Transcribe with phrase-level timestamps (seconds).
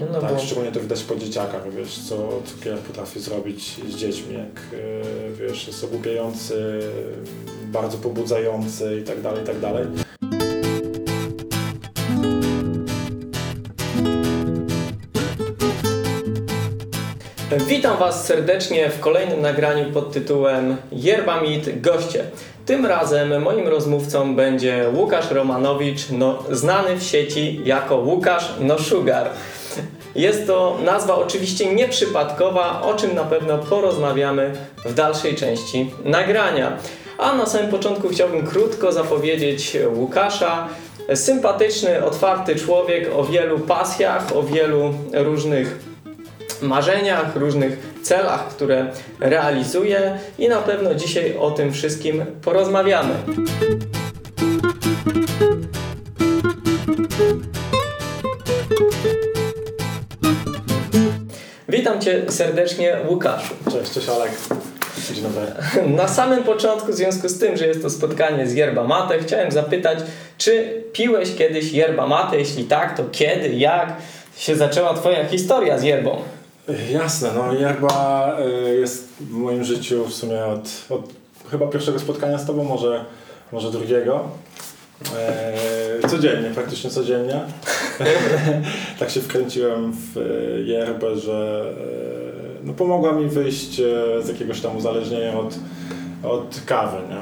[0.00, 4.34] No tak, bo szczególnie to widać po dzieciakach, wiesz, co cukier potrafi zrobić z dziećmi,
[4.34, 6.80] jak e, wiesz, jest ogłupiający,
[7.64, 9.86] bardzo pobudzający i tak dalej, i tak dalej.
[17.68, 22.24] Witam Was serdecznie w kolejnym nagraniu pod tytułem Yerba Meet Goście.
[22.66, 29.30] Tym razem moim rozmówcą będzie Łukasz Romanowicz, no, znany w sieci jako Łukasz No Sugar.
[30.14, 34.52] Jest to nazwa oczywiście nieprzypadkowa, o czym na pewno porozmawiamy
[34.84, 36.76] w dalszej części nagrania.
[37.18, 40.68] A na samym początku chciałbym krótko zapowiedzieć Łukasza.
[41.14, 45.78] Sympatyczny, otwarty człowiek o wielu pasjach, o wielu różnych
[46.62, 48.86] marzeniach, różnych celach, które
[49.20, 53.14] realizuje i na pewno dzisiaj o tym wszystkim porozmawiamy.
[61.72, 63.54] Witam Cię serdecznie, Łukaszu.
[63.72, 64.30] Cześć, cześć Alek.
[65.12, 65.46] Dzień dobry.
[66.02, 69.52] Na samym początku, w związku z tym, że jest to spotkanie z yerba mate, chciałem
[69.52, 69.98] zapytać,
[70.38, 72.38] czy piłeś kiedyś yerba mate?
[72.38, 73.96] Jeśli tak, to kiedy, jak
[74.36, 76.22] się zaczęła Twoja historia z yerbą?
[76.90, 78.36] Jasne, no yerba
[78.66, 81.02] y, jest w moim życiu w sumie od, od
[81.50, 83.04] chyba pierwszego spotkania z Tobą, może,
[83.52, 84.28] może drugiego.
[86.02, 87.40] E, codziennie, praktycznie codziennie.
[88.98, 90.20] tak się wkręciłem w e,
[90.60, 91.64] yerbę, że
[92.60, 93.76] e, no, pomogła mi wyjść
[94.22, 95.58] z jakiegoś tam uzależnienia od,
[96.22, 96.96] od kawy.
[97.08, 97.20] Nie?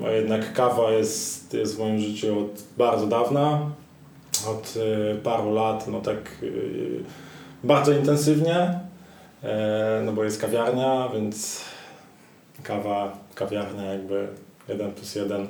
[0.00, 3.60] Bo jednak kawa jest, jest w moim życiu od bardzo dawna,
[4.46, 4.74] od
[5.22, 6.16] paru lat, no tak
[7.64, 8.80] bardzo intensywnie,
[10.04, 11.64] no bo jest kawiarnia, więc
[12.62, 14.28] kawa, kawiarnia jakby
[14.68, 15.48] 1 plus 1.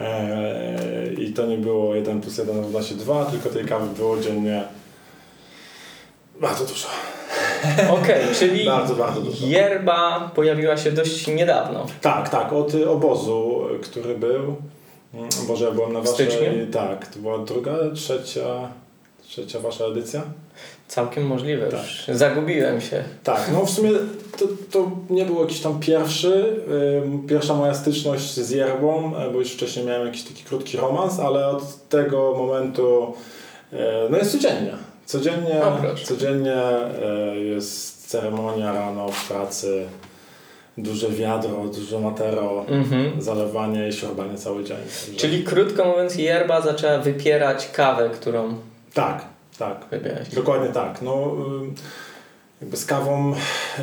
[0.00, 4.20] E, I to nie było 1 plus 1 równa się 2, tylko tej kawy było
[4.20, 4.64] dziennie
[6.40, 6.88] bardzo dużo.
[7.90, 9.46] Okej, czyli Bardzo, bardzo dużo.
[9.46, 11.86] yerba pojawiła się dość niedawno.
[12.00, 14.56] Tak, tak, od obozu, który był.
[15.48, 16.28] Boże, ja byłem na waszej...
[16.72, 18.68] Tak, to była druga, trzecia,
[19.22, 20.22] trzecia wasza edycja.
[20.88, 21.80] Całkiem możliwe, Tak.
[21.80, 23.04] już zagubiłem się.
[23.24, 23.90] Tak, no w sumie
[24.38, 26.56] to, to nie był jakiś tam pierwszy,
[27.04, 31.20] ym, pierwsza moja styczność z yerbą, e, bo już wcześniej miałem jakiś taki krótki romans,
[31.20, 33.12] ale od tego momentu
[33.72, 33.76] e,
[34.10, 34.72] no jest codziennie.
[35.06, 36.04] Codziennie, O, proszę.
[36.04, 39.86] codziennie e, jest ceremonia rano w pracy,
[40.78, 43.22] duże wiadro, duże matero, Mhm.
[43.22, 44.76] zalewanie i siorbanie cały dzień.
[45.16, 48.54] Czyli krótko mówiąc, yerba zaczęła wypierać kawę, którą
[48.94, 49.24] Tak,
[49.58, 49.84] tak.
[49.90, 50.28] wypiałeś.
[50.28, 51.02] Dokładnie tak.
[51.02, 51.32] No,
[52.60, 53.34] jakby z kawą
[53.78, 53.82] e,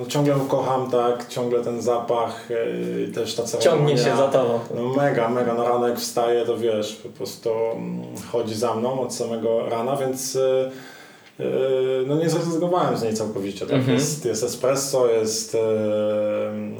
[0.00, 3.76] no, ciągle ją kocham, tak, ciągle ten zapach e, i też ta ceremonia.
[3.76, 4.60] Ciągnie się za tobą.
[4.74, 5.54] No mega, mega.
[5.54, 10.36] Na ranek wstaje, to wiesz, po prostu mm, chodzi za mną od samego rana, więc
[10.36, 10.70] e,
[12.06, 13.66] no nie zrezygnowałem z niej całkowicie.
[13.66, 13.74] Tak?
[13.74, 13.94] Mhm.
[13.94, 15.58] Jest, jest espresso, jest e,
[16.48, 16.74] mm,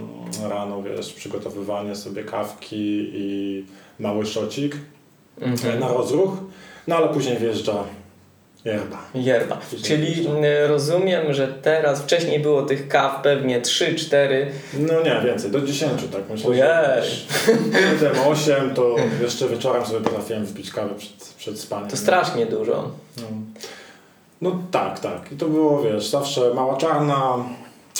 [0.49, 3.65] rano, wiesz, przygotowywanie sobie kawki i
[3.99, 4.77] mały szocik
[5.41, 5.81] Mhm.
[5.81, 6.31] na rozruch,
[6.89, 7.85] no ale później wjeżdża
[8.65, 8.99] yerba.
[9.15, 9.59] Yerba.
[9.83, 14.47] Czyli y, rozumiem, że teraz, wcześniej było tych kaw pewnie 3-4.
[14.79, 16.51] No nie, więcej, do 10 tak myślę.
[16.51, 16.63] Ojej.
[16.63, 21.91] że 7, 8 to jeszcze wieczorem sobie potrafiłem wpić kawę przed, przed spaniem.
[21.91, 22.91] To strasznie dużo.
[23.17, 23.23] No.
[24.43, 25.33] no tak, tak.
[25.33, 27.37] I to było, wiesz, zawsze mała czarna,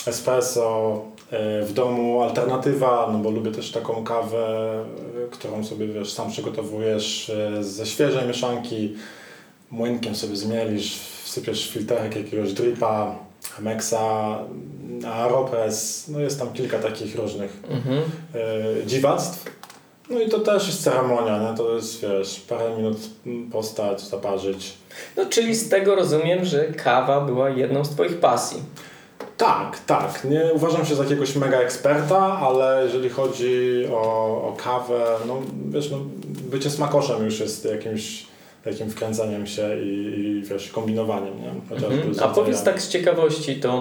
[0.07, 4.47] espresso, e, w domu alternatywa, no bo lubię też taką kawę,
[5.27, 8.95] e, którą sobie, wiesz, sam przygotowujesz e, ze świeżej mieszanki,
[9.71, 13.19] młynkiem sobie zmielisz, wsypiesz w filterek jakiegoś dripa,
[13.57, 14.39] Chemexa,
[15.07, 18.03] Aeropress, no jest tam kilka takich różnych Mhm.
[18.83, 19.45] e, dziwactw.
[20.11, 21.57] No i to też jest ceremonia, nie?
[21.57, 22.97] to jest, wiesz, parę minut
[23.53, 24.75] postać, zaparzyć.
[25.17, 28.63] No czyli z tego rozumiem, że kawa była jedną z Twoich pasji.
[29.37, 30.25] Tak, tak.
[30.25, 34.03] Nie uważam się za jakiegoś mega eksperta, ale jeżeli chodzi o,
[34.49, 38.27] o kawę, no wiesz, no, bycie smakoszem już jest jakimś
[38.65, 41.49] takim wkręcaniem się i, i wiesz, kombinowaniem, nie?
[41.77, 42.15] Mhm.
[42.21, 43.81] A powiedz tak z ciekawości, to y,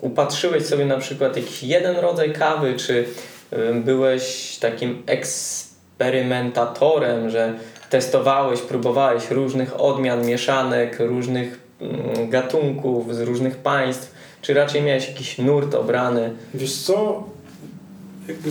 [0.00, 3.04] upatrzyłeś sobie na przykład jakiś jeden rodzaj kawy, czy
[3.52, 7.54] y, byłeś takim eksperymentatorem, że
[7.90, 15.38] testowałeś, próbowałeś różnych odmian, mieszanek, różnych mm, gatunków z różnych państw, czy raczej miałeś jakiś
[15.38, 16.32] nurt obrany?
[16.54, 17.24] Wiesz co,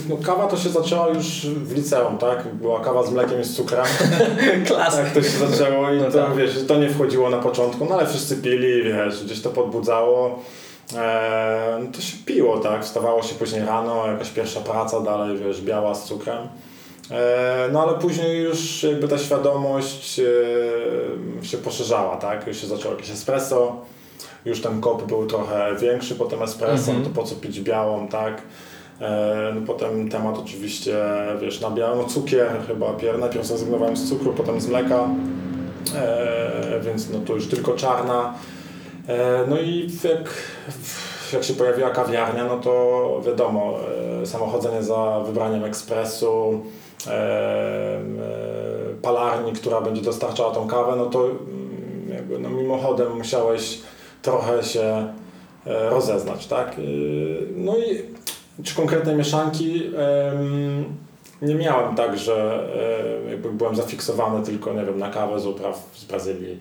[0.08, 2.54] no, kawa to się zaczęła już w liceum, tak?
[2.54, 3.86] Była kawa z mlekiem i z cukrem.
[4.66, 5.04] Klasyk.
[5.04, 6.36] Tak to się zaczęło i No to, tak.
[6.36, 10.38] wiesz, to nie wchodziło na początku, no ale wszyscy pili, wiesz, gdzieś to podbudzało.
[10.96, 12.84] Eee, no to się piło, tak?
[12.84, 16.48] Wstawało się później rano, jakaś pierwsza praca dalej, wiesz, biała z cukrem.
[17.10, 22.46] E, no ale później już jakby ta świadomość e, się poszerzała, tak?
[22.46, 23.76] Już się zaczęło jakieś espresso,
[24.44, 27.02] już ten kop był trochę większy po tym espresso, Mhm.
[27.04, 28.42] to po co pić białą, tak?
[29.00, 30.96] E, No potem temat oczywiście,
[31.40, 35.08] wiesz, na białą, no cukier chyba, pier- najpierw zrezygnowałem z cukru, potem z mleka,
[35.96, 38.34] e, więc no to już tylko czarna.
[39.08, 40.34] E, No i jak,
[41.32, 43.74] jak się pojawiła kawiarnia, no to wiadomo,
[44.22, 46.60] e, samochodzenie za wybraniem ekspresu,
[47.06, 48.00] e, e,
[49.02, 51.38] palarni, która będzie dostarczała tą kawę, no to mm,
[52.08, 53.80] jakby no mimochodem musiałeś
[54.22, 55.12] trochę się
[55.66, 56.76] rozeznać, tak?
[57.56, 58.02] No i
[58.62, 59.90] czy konkretnej mieszanki
[61.42, 62.68] nie miałem tak, że
[63.30, 66.60] jakby byłem zafiksowany tylko, nie wiem, na kawę z upraw z Brazylii,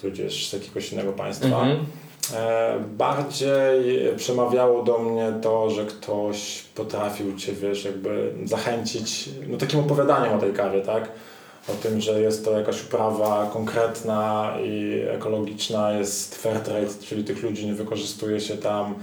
[0.00, 1.46] tudzież z jakiegoś innego państwa.
[1.46, 1.86] Mhm.
[2.34, 9.80] E, bardziej przemawiało do mnie to, że ktoś potrafił Cię, wiesz, jakby zachęcić, no takim
[9.80, 11.08] opowiadaniem o tej kawie, tak?
[11.68, 17.42] O tym, że jest to jakaś uprawa konkretna i ekologiczna, jest fair trade, czyli tych
[17.42, 18.94] ludzi nie wykorzystuje się tam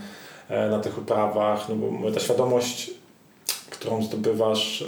[0.69, 2.91] na tych uprawach, no bo ta świadomość,
[3.69, 4.83] którą zdobywasz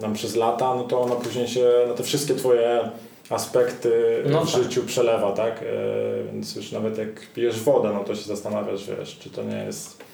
[0.00, 2.90] nam przez lata, no to ona później się na te wszystkie Twoje
[3.30, 4.62] aspekty No w tak.
[4.62, 5.62] życiu przelewa, tak?
[5.62, 9.56] E, Więc już nawet jak pijesz wodę, no to się zastanawiasz, wiesz, czy to nie
[9.56, 10.04] jest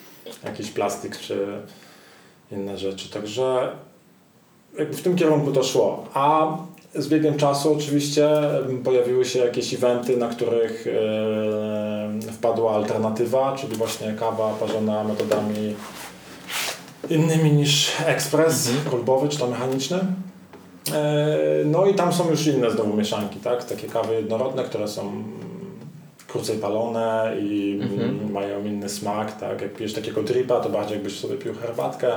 [0.44, 1.46] jakiś plastik, czy
[2.52, 3.10] inne rzeczy.
[3.10, 3.68] Także
[4.78, 6.04] jakby w tym kierunku to szło.
[6.14, 6.56] A
[6.94, 8.28] z biegiem czasu oczywiście
[8.84, 15.74] pojawiły się jakieś eventy, na których e, wpadła alternatywa, czyli właśnie kawa parzona metodami
[17.10, 18.90] innymi niż ekspres, Mhm.
[18.90, 19.98] kolbowy czy to mechaniczny.
[20.94, 23.64] E, No i tam są już inne znowu mieszanki, tak?
[23.64, 25.12] Takie kawy jednorodne, które są
[26.28, 28.32] krócej palone i Mhm.
[28.32, 29.60] mają inny smak, tak?
[29.62, 32.08] Jak pijesz takiego dripa, to bardziej jakbyś sobie pił herbatkę.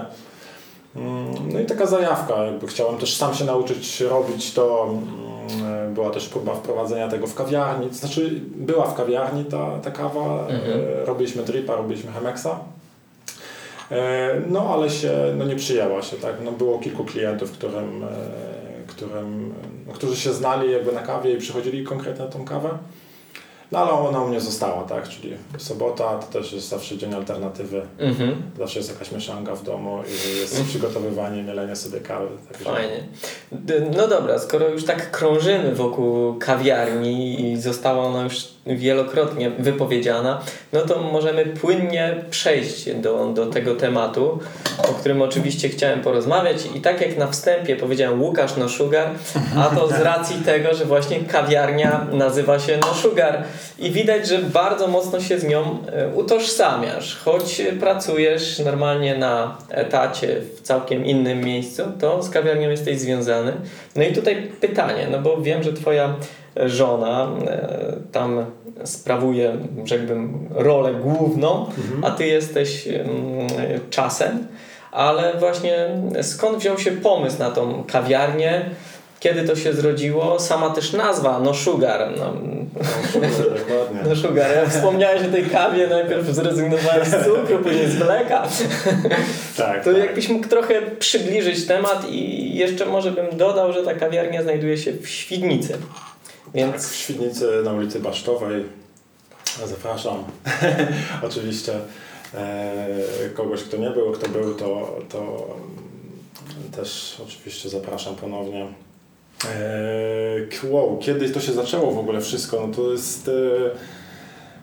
[0.95, 4.87] Mm, No i taka zajawka, jakby chciałem też sam się nauczyć robić to.
[4.89, 9.91] mm, Była też próba wprowadzenia tego w kawiarni, to znaczy była w kawiarni ta, ta
[9.91, 10.79] kawa, Mhm.
[11.01, 12.47] e, robiliśmy dripa, robiliśmy Chemexa.
[13.91, 16.33] E, No ale się no, nie przyjęła się, tak?
[16.45, 18.07] No, było kilku klientów, którym, e,
[18.87, 19.53] którym,
[19.87, 22.69] no, którzy się znali jakby na kawie i przychodzili konkretnie na tą kawę.
[23.75, 25.09] No ale ona u mnie została, tak?
[25.09, 27.81] Czyli sobota to też jest zawsze dzień alternatywy.
[27.99, 28.43] Mhm.
[28.57, 32.27] Zawsze jest jakaś mieszanka w domu i jest przygotowywanie, mielenie sobie kawy.
[32.51, 32.65] Także...
[32.65, 33.03] Fajnie.
[33.97, 40.41] No dobra, skoro już tak krążymy wokół kawiarni i została ona już wielokrotnie wypowiedziana,
[40.73, 44.39] no to możemy płynnie przejść do, do tego tematu,
[44.77, 46.57] o którym oczywiście chciałem porozmawiać.
[46.75, 49.09] I tak jak na wstępie powiedziałem Łukasz No Sugar,
[49.57, 53.43] a to z racji tego, że właśnie kawiarnia nazywa się No Sugar
[53.79, 57.17] i widać, że bardzo mocno się z nią e, utożsamiasz.
[57.25, 63.53] Choć pracujesz normalnie na etacie w całkiem innym miejscu, to z kawiarnią jesteś związany.
[63.95, 66.15] No i tutaj pytanie, no bo wiem, że twoja
[66.65, 68.45] żona e, tam
[68.83, 71.65] sprawuje, rzekłbym, rolę główną,
[72.03, 73.07] a ty jesteś mm,
[73.89, 74.47] czasem.
[74.91, 75.87] Ale właśnie
[76.21, 78.65] skąd wziął się pomysł na tą kawiarnię?
[79.19, 80.39] Kiedy to się zrodziło?
[80.39, 82.09] Sama też nazwa, no sugar.
[82.19, 82.33] No,
[83.15, 83.21] No,
[83.59, 83.99] dokładnie.
[84.09, 84.51] no sugar.
[84.55, 88.43] Ja wspomniałeś o tej kawie, najpierw zrezygnowałem z cukru, później z mleka.
[89.57, 89.99] Tak, To tak.
[90.01, 94.91] jakbyś mógł trochę przybliżyć temat i jeszcze może bym dodał, że ta kawiarnia znajduje się
[94.93, 95.77] w Świdnicy.
[96.55, 98.63] Tak, Więc w Świdnicy na ulicy Basztowej.
[99.65, 100.23] Zapraszam.
[101.27, 101.73] Oczywiście
[102.33, 102.99] e,
[103.33, 108.67] kogoś, kto nie był, kto był, to, to mm, też oczywiście zapraszam ponownie.
[109.45, 112.67] E, wow, kiedy to się zaczęło w ogóle wszystko?
[112.67, 113.27] No to jest...
[113.27, 113.31] E,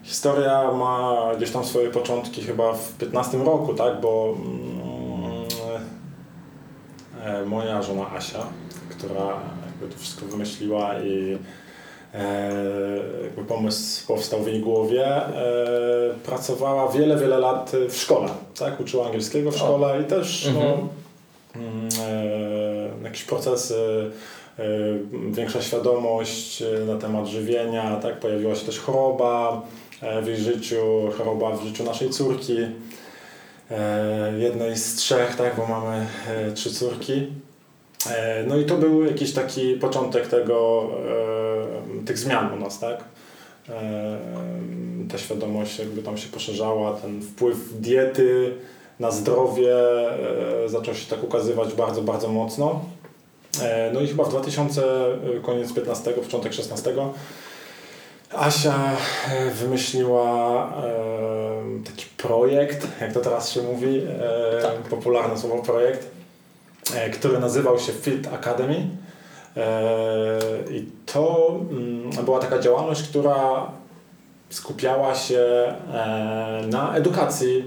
[0.02, 4.00] historia ma gdzieś tam swoje początki chyba w 15 roku, tak?
[4.00, 5.44] Bo mm,
[7.22, 8.46] e, moja żona Asia,
[8.90, 11.38] która jakby to wszystko wymyśliła i
[13.22, 15.22] jakby pomysł powstał w jej głowie, e,
[16.24, 18.28] pracowała wiele, wiele lat w szkole,
[18.58, 18.80] tak?
[18.80, 20.88] Uczyła angielskiego w szkole i też no, Mhm.
[21.56, 21.88] mm,
[23.00, 24.10] e, jakieś procesy,
[24.58, 24.62] e,
[25.30, 28.20] większa świadomość e, na temat żywienia, tak?
[28.20, 29.62] Pojawiła się też choroba
[30.02, 30.82] e, w jej życiu,
[31.18, 32.56] choroba w życiu naszej córki,
[33.70, 35.56] e, jednej z trzech, tak?
[35.56, 37.26] Bo mamy e, trzy córki.
[38.10, 40.88] E, No i to był jakiś taki początek tego,
[42.02, 43.04] e, tych zmian u nas, tak?
[43.68, 44.18] E,
[45.12, 48.54] Ta świadomość jakby tam się poszerzała, ten wpływ diety
[49.00, 49.74] na zdrowie
[50.66, 52.80] zaczął się tak ukazywać bardzo, bardzo mocno.
[53.92, 56.92] No i chyba w 2000, e, koniec 15, początek 16
[58.32, 58.74] Asia
[59.54, 60.72] wymyśliła
[61.86, 64.02] taki projekt, jak to teraz się mówi,
[64.62, 64.72] Tak.
[64.76, 66.06] popularne słowo projekt,
[67.12, 68.86] który nazywał się Fit Academy.
[69.56, 70.38] E,
[70.70, 73.70] I to mm, była taka działalność, która
[74.50, 77.64] skupiała się e, na edukacji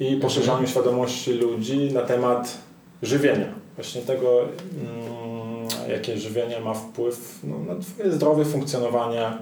[0.00, 2.58] i poszerzaniu świadomości ludzi na temat
[3.02, 3.46] żywienia.
[3.76, 9.32] Właśnie tego, mm, jakie żywienie ma wpływ no, na Twoje zdrowie, funkcjonowanie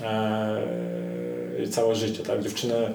[0.00, 0.62] e,
[1.64, 2.22] i całe życie.
[2.22, 2.42] Tak?
[2.42, 2.92] Dziewczyny, e,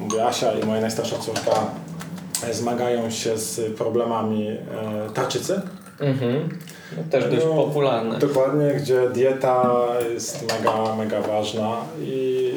[0.00, 1.85] mówię Asia i moja najstarsza córka, e,
[2.52, 4.58] zmagają się z problemami e,
[5.14, 5.60] tarczycy.
[6.00, 6.58] Mhm.
[6.96, 8.18] No, też dość No, popularne.
[8.18, 12.52] Dokładnie, gdzie dieta jest mega, mega ważna i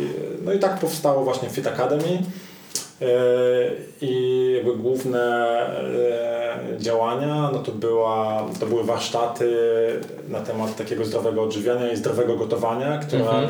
[0.46, 2.24] no i tak powstało właśnie Fit Academy
[3.02, 3.06] E,
[4.02, 5.22] i jakby główne
[6.76, 9.50] e, działania no to, była, to były warsztaty
[10.30, 13.50] na temat takiego zdrowego odżywiania i zdrowego gotowania, które Mhm.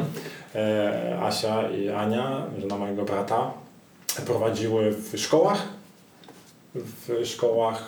[0.55, 3.51] e, Asia i Ania, żona mojego brata,
[4.25, 5.63] prowadziły w szkołach.
[6.75, 7.83] W szkołach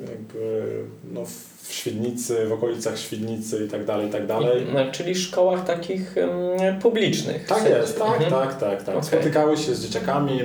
[0.00, 0.66] jakby
[1.12, 1.20] no,
[1.62, 4.62] w Świdnicy, w okolicach Świdnicy i tak dalej, i tak dalej.
[4.62, 7.46] I, no, czyli szkołach takich em, publicznych.
[7.46, 8.30] Tak jest, tak, Mhm.
[8.30, 8.96] tak, tak, tak.
[8.96, 9.08] Okej.
[9.08, 10.40] Spotykały się z dzieciakami,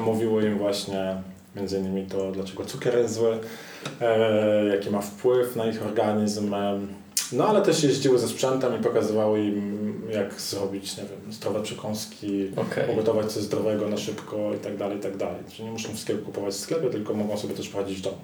[0.00, 1.16] mówiły im właśnie
[1.56, 3.38] między innymi to, dlaczego cukier jest zły,
[4.00, 6.54] e, jaki ma wpływ na ich organizm.
[6.54, 6.78] E,
[7.32, 12.50] no ale też jeździły ze sprzętem i pokazywały im, jak zrobić, nie wiem, zdrowe przekąski,
[12.56, 12.92] Okej.
[12.92, 15.42] ugotować coś zdrowego na szybko i tak dalej, i tak dalej.
[15.50, 18.16] Czyli nie muszą wszystkiego kupować w sklepie, tylko mogą sobie też prowadzić w domu.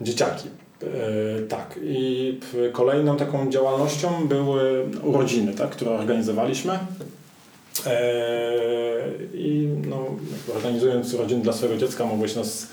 [0.00, 0.48] Dzieciaki.
[0.82, 1.78] E, tak.
[1.82, 2.40] I
[2.72, 6.78] kolejną taką działalnością były urodziny, tak, które organizowaliśmy.
[7.86, 8.56] E,
[9.34, 10.06] I no,
[10.56, 12.68] organizując urodziny dla swojego dziecka, mogłeś nas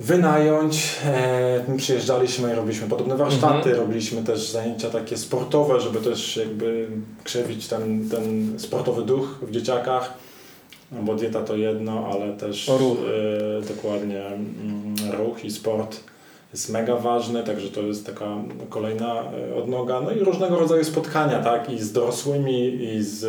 [0.00, 0.96] wynająć.
[1.04, 3.76] E, my przyjeżdżaliśmy i robiliśmy podobne warsztaty, Mhm.
[3.76, 6.88] robiliśmy też zajęcia takie sportowe, żeby też jakby
[7.24, 10.14] krzewić ten, ten sportowy duch w dzieciakach.
[10.92, 12.98] No bo dieta to jedno, ale też Ruch.
[13.62, 16.00] e, dokładnie mm, ruch i sport
[16.54, 18.26] jest mega ważny, także to jest taka
[18.68, 20.00] kolejna e, odnoga.
[20.00, 23.24] No i różnego rodzaju spotkania, tak, i z dorosłymi, i z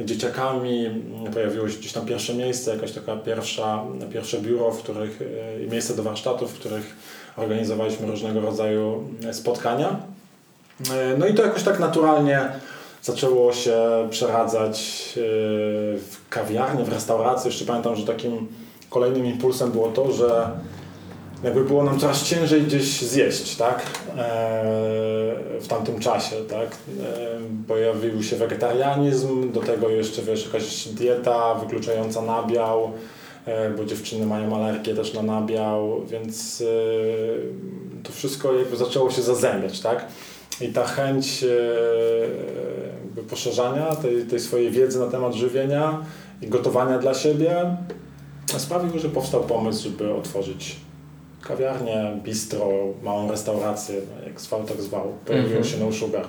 [0.00, 0.86] e, dzieciakami.
[0.86, 5.22] Mm, Pojawiło się gdzieś tam pierwsze miejsce, jakaś taka pierwsza, pierwsze biuro, w których,
[5.62, 6.96] e, miejsce do warsztatów, w których
[7.36, 9.96] organizowaliśmy różnego rodzaju spotkania.
[11.18, 12.48] No i to jakoś tak naturalnie
[13.02, 13.76] zaczęło się
[14.10, 15.02] przeradzać
[16.10, 17.50] w kawiarnię, w restaurację.
[17.50, 18.48] Jeszcze pamiętam, że takim
[18.90, 20.50] kolejnym impulsem było to, że
[21.44, 23.82] jakby było nam coraz ciężej gdzieś zjeść, tak?
[24.18, 24.64] E,
[25.60, 26.68] w tamtym czasie, tak?
[26.68, 32.92] E, pojawił się wegetarianizm, do tego jeszcze wiesz, jakaś dieta wykluczająca nabiał,
[33.46, 36.64] e, bo dziewczyny mają alergię też na nabiał, więc
[38.02, 40.06] to wszystko jakby zaczęło się zazębiać, tak?
[40.60, 41.44] I ta chęć
[43.04, 46.04] jakby poszerzania tej, tej swojej wiedzy na temat żywienia
[46.42, 47.76] i gotowania dla siebie
[48.58, 50.76] sprawił, że powstał pomysł, żeby otworzyć
[51.48, 52.68] kawiarnię, bistro,
[53.02, 53.94] małą restaurację,
[54.26, 55.12] jak zwał, tak zwał.
[55.26, 55.64] Pojawiło Mhm.
[55.64, 56.26] się No Sugar.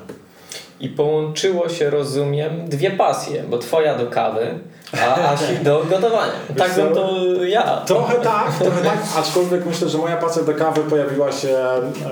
[0.80, 4.60] I połączyło się, rozumiem, dwie pasje, bo twoja do kawy,
[5.02, 6.34] a Asi do gotowania.
[6.58, 6.84] Tak co?
[6.84, 7.82] bym to ja.
[7.86, 11.58] Trochę tak, trochę tak, aczkolwiek myślę, że moja pasja do kawy pojawiła się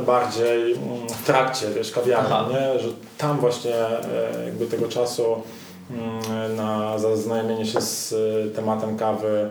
[0.06, 2.80] bardziej mm, w trakcie, wiesz, kawiarni, nie?
[2.80, 5.24] że tam właśnie e, jakby tego czasu
[5.92, 9.50] mm, na zaznajomienie się z e, tematem kawy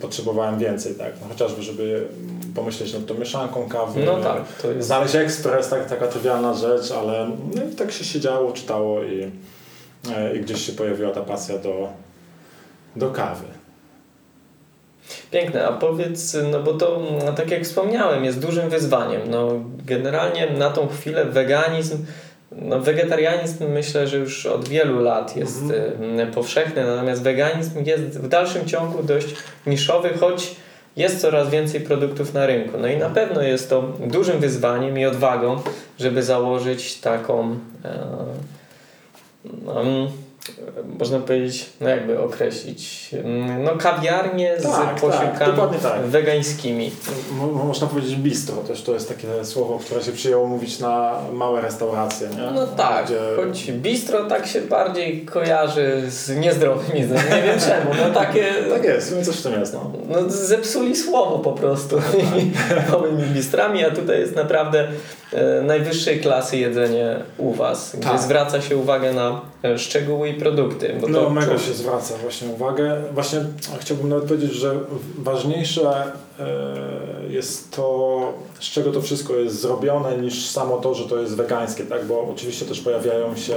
[0.00, 2.06] potrzebowałem więcej, tak, no, chociażby żeby
[2.54, 4.86] pomyśleć nad tą mieszanką kawy, No tak, to jest...
[4.86, 9.30] znaleźć ekspres, tak, taka trywialna rzecz, ale no i tak się siedziało, czytało i,
[10.16, 11.88] e, i gdzieś się pojawiła ta pasja do,
[12.96, 13.44] do kawy.
[15.30, 19.20] Piękne, a powiedz, no bo to, no, tak jak wspomniałem, jest dużym wyzwaniem.
[19.30, 19.48] No,
[19.84, 22.04] generalnie na tą chwilę weganizm,
[22.52, 26.20] no, wegetarianizm myślę, że już od wielu lat jest Mhm.
[26.20, 29.26] y, powszechny, natomiast weganizm jest w dalszym ciągu dość
[29.66, 30.56] niszowy, choć
[30.96, 32.78] jest coraz więcej produktów na rynku.
[32.78, 35.60] No i na pewno jest to dużym wyzwaniem i odwagą,
[35.98, 37.98] żeby założyć taką, e,
[39.64, 40.08] no, mm,
[40.98, 46.00] można powiedzieć, no jakby określić, mm, no kawiarnię z Tak, tak, posiłkami dokładnie tak.
[46.02, 46.90] wegańskimi.
[47.32, 51.60] Mo- Można powiedzieć bistro, też to jest takie słowo, które się przyjęło mówić na małe
[51.60, 52.50] restauracje, nie?
[52.54, 53.18] No tak, Gdzie...
[53.36, 57.24] choć bistro tak się bardziej kojarzy z niezdrowym jedzeniem.
[57.36, 58.44] Nie wiem czemu, no takie...
[58.76, 59.92] Tak jest, no coś w tym jest, no.
[60.08, 61.96] No zepsuli słowo po prostu
[62.90, 64.88] małymi bistrami, a tutaj jest naprawdę
[65.62, 68.20] najwyższej klasy jedzenie u Was, gdzie Tak.
[68.20, 70.96] zwraca się uwagę na e, szczegóły i produkty.
[71.00, 73.02] Bo No to mega się zwraca właśnie uwagę.
[73.12, 73.40] Właśnie
[73.80, 74.74] chciałbym nawet powiedzieć, że
[75.18, 76.46] ważniejsze e,
[77.28, 78.20] jest to,
[78.60, 82.04] z czego to wszystko jest zrobione, niż samo to, że to jest wegańskie, tak?
[82.04, 83.54] Bo oczywiście też pojawiają się,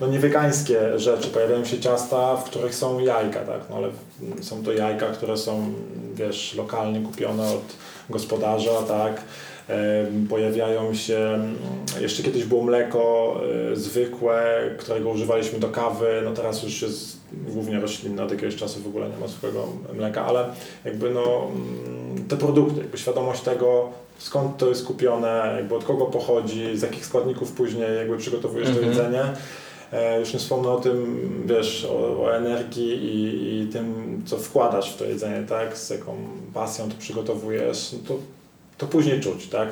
[0.00, 3.60] no nie wegańskie rzeczy, pojawiają się ciasta, w których są jajka, tak?
[3.70, 3.88] No ale
[4.42, 5.72] są to jajka, które są,
[6.14, 7.62] wiesz, lokalnie kupione od
[8.10, 9.22] gospodarza, tak?
[10.28, 11.54] Pojawiają się, mm,
[12.00, 13.34] jeszcze kiedyś było mleko
[13.72, 18.80] e, zwykłe, którego używaliśmy do kawy, no teraz już jest głównie roślinne, od jakiegoś czasu
[18.80, 20.46] w ogóle nie ma zwykłego mleka, ale
[20.84, 21.22] jakby no
[21.54, 26.82] mm, te produkty, jakby świadomość tego, skąd to jest kupione, jakby od kogo pochodzi, z
[26.82, 28.88] jakich składników później jakby przygotowujesz to Mhm.
[28.92, 29.22] jedzenie.
[29.92, 33.94] E, Już nie wspomnę o tym, wiesz, o, o energii i, i tym,
[34.26, 35.78] co wkładasz w to jedzenie, tak?
[35.78, 36.16] Z jaką
[36.54, 38.14] pasją to przygotowujesz, no to,
[38.78, 39.68] to później czuć, tak?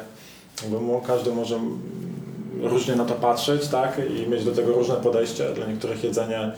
[0.80, 1.60] Mo- każdy może
[2.62, 4.00] różnie na to patrzeć, tak?
[4.16, 5.54] I mieć do tego różne podejście.
[5.54, 6.52] Dla niektórych jedzenie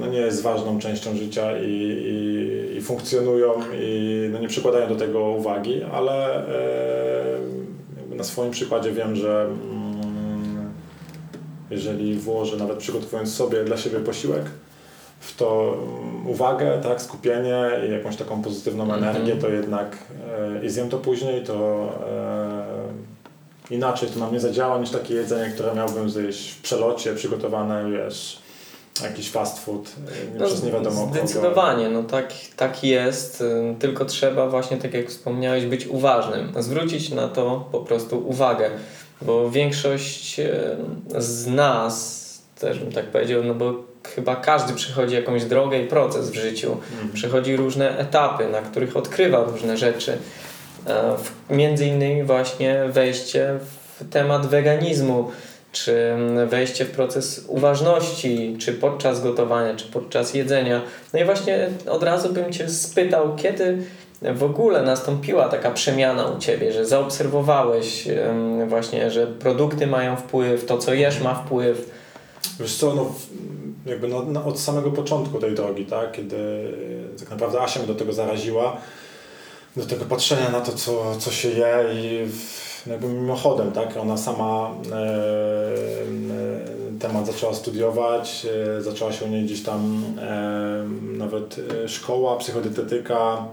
[0.00, 4.96] no, nie jest ważną częścią życia i, i, i funkcjonują i no, nie przykładają do
[4.96, 6.46] tego uwagi, ale
[8.10, 10.72] e, na swoim przykładzie wiem, że mm,
[11.70, 14.44] jeżeli włożę, nawet przygotowując sobie dla siebie posiłek,
[15.24, 19.04] w to mm, uwagę, tak, skupienie i jakąś taką pozytywną Mhm.
[19.04, 19.96] energię, to jednak
[20.60, 21.88] e, i zjem to później, to
[23.70, 27.90] e, inaczej to na mnie zadziała niż takie jedzenie, które miałbym zjeść w przelocie, przygotowane,
[27.90, 28.38] wiesz,
[29.02, 29.92] jakiś fast food,
[30.34, 31.12] e, No, przez nie wiadomo kogo.
[31.18, 37.10] Zdecydowanie, no tak, tak jest, y, tylko trzeba właśnie, tak jak wspomniałeś, być uważnym, zwrócić
[37.10, 38.70] na to po prostu uwagę,
[39.22, 40.40] bo większość
[41.18, 42.24] z nas,
[42.60, 43.74] też bym tak powiedział, no bo
[44.08, 47.12] chyba każdy przechodzi jakąś drogę i proces w życiu, Mhm.
[47.12, 50.18] przechodzi różne etapy, na których odkrywa różne rzeczy.
[50.86, 51.14] E,
[51.50, 53.58] Między innymi właśnie wejście
[54.00, 55.30] w temat weganizmu,
[55.72, 60.80] czy mm, wejście w proces uważności, czy podczas gotowania, czy podczas jedzenia.
[61.12, 63.78] No i właśnie od razu bym Cię spytał, kiedy
[64.22, 68.08] w ogóle nastąpiła taka przemiana u Ciebie, że zaobserwowałeś
[68.66, 71.90] właśnie, że produkty mają wpływ, to co jesz ma wpływ.
[72.60, 73.14] Wiesz co, no,
[73.86, 76.36] jakby no, no, od samego początku tej drogi, tak, kiedy
[77.16, 78.76] e, tak naprawdę Asia mnie do tego zaraziła,
[79.76, 83.96] do tego patrzenia na to, co, co się je i w, no jakby mimochodem, tak,
[83.96, 88.46] ona sama e, e, temat zaczęła studiować,
[88.78, 93.44] e, zaczęła się u niej gdzieś tam e, nawet e, szkoła, psychodietetyka,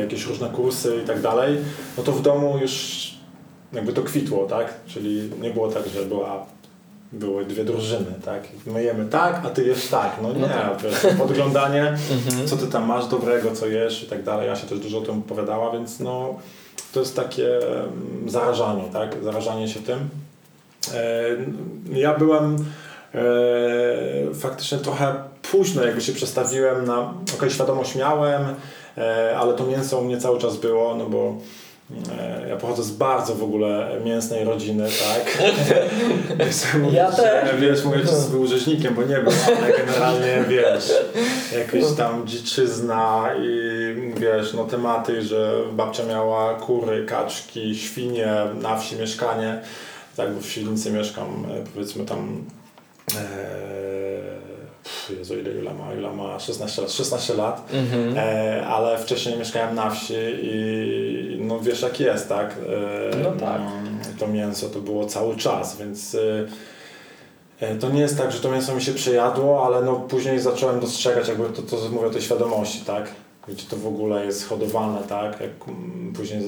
[0.00, 1.56] jakieś różne kursy i tak dalej,
[1.96, 3.06] no to w domu już
[3.72, 6.46] jakby to kwitło, tak, czyli nie było tak, że była
[7.12, 8.42] były dwie drużyny, tak?
[8.66, 10.16] My jemy tak, a ty jesz tak.
[10.22, 10.82] No nie, No tak.
[10.82, 12.46] wiesz, podglądanie, Mhm.
[12.48, 14.46] co ty tam masz dobrego, co jesz i tak dalej.
[14.48, 16.34] Ja się też dużo o tym opowiadała, więc no
[16.92, 19.16] to jest takie mm, zarażanie, tak?
[19.24, 19.98] Zarażanie się tym.
[20.94, 21.24] E,
[21.92, 22.56] ja byłem
[23.14, 25.14] e, faktycznie trochę
[25.50, 28.42] późno, jakby się przestawiłem na, okej, świadomość miałem,
[28.98, 31.36] e, ale to mięso u mnie cały czas było, no bo
[32.48, 35.38] ja pochodzę z bardzo w ogóle mięsnej rodziny, tak?
[36.92, 37.60] Ja że, też.
[37.60, 40.92] Wiesz, mój ojciec był rzeźnikiem, bo nie był, ale generalnie wiesz,
[41.58, 43.50] jakaś tam dziczyzna i
[44.16, 48.28] wiesz, no tematy, że babcia miała kury, kaczki, świnie,
[48.62, 49.60] na wsi mieszkanie,
[50.16, 52.44] tak, bo w Świdnicy mieszkam, e, powiedzmy tam
[53.18, 53.24] e,
[54.84, 57.72] pff, Jezu, ile, ile ma, ile ma 16 lat, 16 lat.
[57.72, 58.18] Mhm.
[58.18, 61.09] E, ale wcześniej mieszkałem na wsi i
[61.40, 62.56] no wiesz jak jest, tak?
[63.12, 63.60] E, No tak.
[63.60, 66.46] mm, To mięso to było cały czas, więc e,
[67.66, 70.80] e, to nie jest tak, że to mięso mi się przejadło, ale no później zacząłem
[70.80, 73.08] dostrzegać jakby to, to mówię o tej świadomości, tak?
[73.48, 75.40] Gdzie to w ogóle jest hodowane, tak?
[75.40, 76.40] Jak mm, później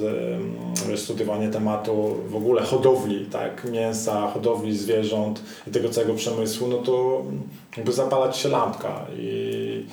[0.89, 3.65] wiesz, studiowanie tematu w ogóle hodowli, tak?
[3.73, 7.23] Mięsa, hodowli zwierząt i tego całego przemysłu, no to
[7.77, 9.87] jakby zapalać się lampka i,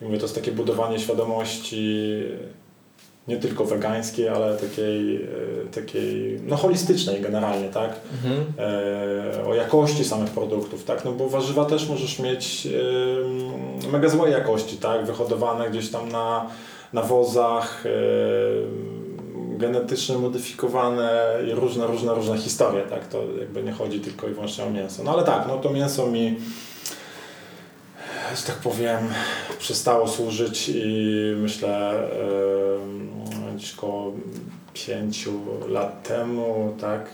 [0.00, 2.08] i mówię, to jest takie budowanie świadomości
[3.28, 5.28] nie tylko wegańskiej, ale takiej, e,
[5.74, 7.90] takiej no holistycznej generalnie, tak?
[8.14, 8.44] Mhm.
[8.58, 11.04] E, o jakości samych produktów, tak?
[11.04, 12.68] No bo warzywa też możesz mieć
[13.86, 15.06] e, mega złej jakości, tak?
[15.06, 16.46] Wyhodowane gdzieś tam na,
[16.92, 17.90] na wozach, e,
[19.58, 23.08] genetycznie modyfikowane i różne, różne, różne historie, tak?
[23.08, 25.04] To jakby nie chodzi tylko i wyłącznie o mięso.
[25.04, 26.36] No ale tak, no to mięso mi
[28.36, 28.98] że tak powiem,
[29.58, 34.12] przestało służyć i myślę e, gdzieś około
[34.74, 35.32] pięciu
[35.68, 37.10] lat temu, tak,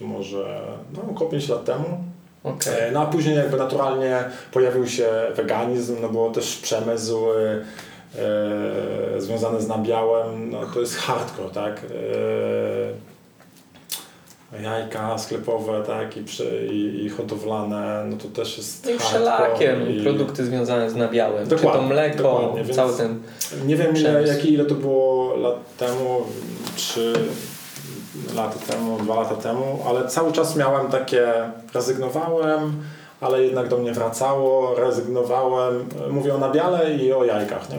[0.00, 0.60] może
[0.96, 2.04] no, około 5 lat temu.
[2.44, 2.80] Okej.
[2.80, 9.60] E, No a później jakby naturalnie pojawił się weganizm, no było też przemysł e, związany
[9.60, 11.80] z nabiałem, no to jest hardcore, tak.
[14.62, 19.76] Jajka sklepowe, tak, i, przy, i, i hodowlane, no to też jest No i wszelakie
[19.96, 21.48] i- produkty związane z nabiałem.
[21.48, 23.22] Dokładnie, Czy to mleko, cały ten...
[23.66, 26.22] Nie wiem ile, jakie, ile to było lat temu,
[26.76, 27.12] trzy
[28.36, 31.26] lata temu, dwa lata temu, ale cały czas miałem takie,
[31.74, 32.72] rezygnowałem,
[33.20, 37.76] ale jednak do mnie wracało, rezygnowałem, mówię o nabiale i o jajkach, nie?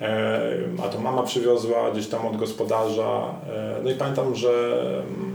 [0.00, 0.40] E,
[0.84, 3.24] A to mama przywiozła gdzieś tam od gospodarza.
[3.52, 4.48] E, No i pamiętam, że
[4.92, 5.31] mm,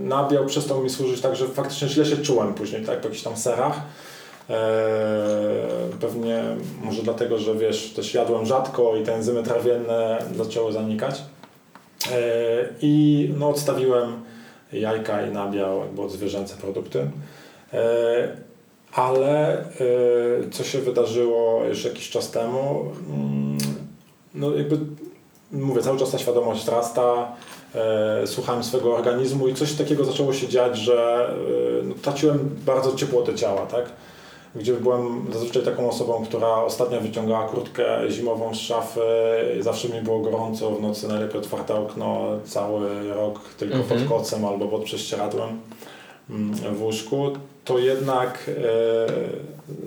[0.00, 3.36] nabiał przestał mi służyć tak, że faktycznie źle się czułem później, tak, po jakichś tam
[3.36, 3.80] serach.
[4.50, 4.56] E,
[6.00, 6.42] Pewnie
[6.82, 11.22] może dlatego, że wiesz, też jadłem rzadko i te enzymy trawienne zaczęły zanikać.
[12.12, 12.14] E,
[12.82, 14.22] I no, odstawiłem
[14.72, 17.10] jajka i nabiał, jakby odzwierzęce produkty.
[17.72, 18.36] E,
[18.94, 19.64] Ale
[20.52, 23.58] co się wydarzyło już jakiś czas temu, mm,
[24.34, 24.78] no jakby
[25.52, 27.32] mówię, cały czas ta świadomość wzrasta,
[28.26, 31.28] słuchałem swojego organizmu i coś takiego zaczęło się dziać, że
[31.80, 33.84] e, no, traciłem bardzo ciepłotę ciała, tak?
[34.54, 39.00] Gdzie byłem zazwyczaj taką osobą, która ostatnio wyciągała kurtkę zimową z szafy,
[39.60, 44.00] zawsze mi było gorąco, w nocy najlepiej otwarte okno, cały rok tylko Mhm.
[44.00, 45.60] pod kocem albo pod prześcieradłem
[46.30, 47.30] mm, w łóżku,
[47.64, 48.50] to jednak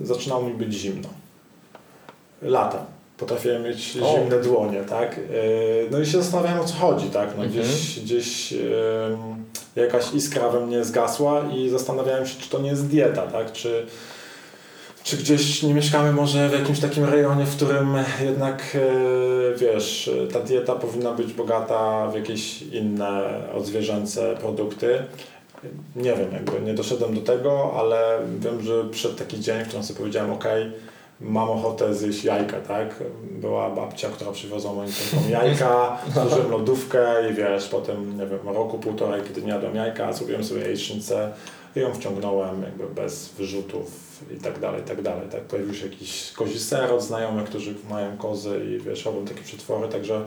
[0.01, 1.07] e, zaczynało mi być zimno.
[2.41, 2.85] Lata.
[3.17, 4.15] Potrafiłem mieć O.
[4.19, 5.15] zimne dłonie, tak?
[5.15, 5.21] E,
[5.91, 7.29] no i się zastanawiałem o co chodzi, tak?
[7.37, 7.49] No Mhm.
[7.51, 8.53] gdzieś, gdzieś
[9.75, 13.51] jakaś iskra we mnie zgasła i zastanawiałem się, czy to nie jest dieta, tak?
[13.51, 13.85] Czy,
[15.03, 20.39] czy gdzieś nie mieszkamy może w jakimś takim rejonie, w którym jednak, e, wiesz, ta
[20.39, 23.21] dieta powinna być bogata w jakieś inne
[23.55, 24.99] odzwierzęce produkty.
[25.95, 29.83] Nie wiem, jakby nie doszedłem do tego, ale wiem, że przed taki dzień, w którym
[29.85, 30.45] sobie powiedziałem, ok,
[31.21, 33.03] mam ochotę zjeść jajka, tak?
[33.31, 38.79] Była babcia, która przywiozła moim córkom jajka, złożyłem lodówkę i wiesz, potem, nie wiem, roku,
[38.79, 41.31] półtorej, kiedy nie jadłem jajka, zrobiłem sobie jajecznicę
[41.75, 43.91] i ją wciągnąłem jakby bez wyrzutów
[44.31, 45.41] i tak dalej, i tak dalej, tak?
[45.41, 49.87] Pojawił się jakiś kozi ser od znajomych, którzy mają kozy i wiesz, robią takie przetwory,
[49.87, 50.21] także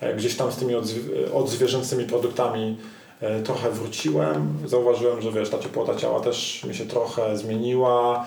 [0.00, 2.78] e, gdzieś tam z tymi odzw- odzwierzęcymi produktami
[3.20, 4.58] e, trochę wróciłem.
[4.66, 8.26] Zauważyłem, że wiesz, ta ciepłota ciała też mi się trochę zmieniła.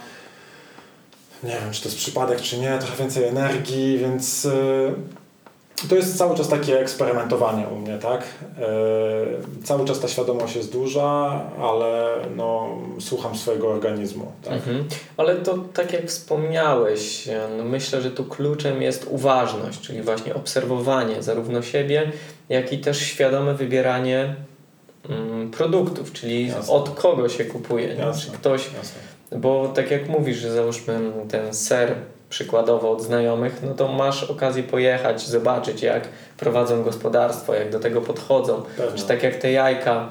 [1.44, 4.50] Nie wiem, czy to jest przypadek, czy nie, trochę więcej energii, więc e,
[5.90, 8.24] to jest cały czas takie eksperymentowanie u mnie, tak?
[8.60, 14.54] E, Cały czas ta świadomość jest duża, ale no, słucham swojego organizmu, tak?
[14.54, 14.88] Mhm.
[15.18, 21.24] Ale to tak jak wspomniałeś, no myślę, że tu kluczem jest uważność, czyli właśnie obserwowanie
[21.24, 22.12] zarówno siebie,
[22.50, 24.36] jak i też świadome wybieranie
[25.10, 26.74] mm, produktów, czyli Jasne.
[26.74, 27.88] od kogo się kupuje.
[27.88, 28.02] Nie?
[28.02, 28.32] Jasne.
[28.32, 29.09] Czy ktoś, Jasne.
[29.32, 31.00] Bo tak jak mówisz, że załóżmy
[31.32, 31.96] ten ser
[32.30, 38.02] przykładowo od znajomych, no to masz okazję pojechać, zobaczyć jak prowadzą gospodarstwo, jak do tego
[38.02, 38.62] podchodzą.
[38.78, 38.98] Pewnie.
[39.00, 40.10] Czy tak jak te jajka,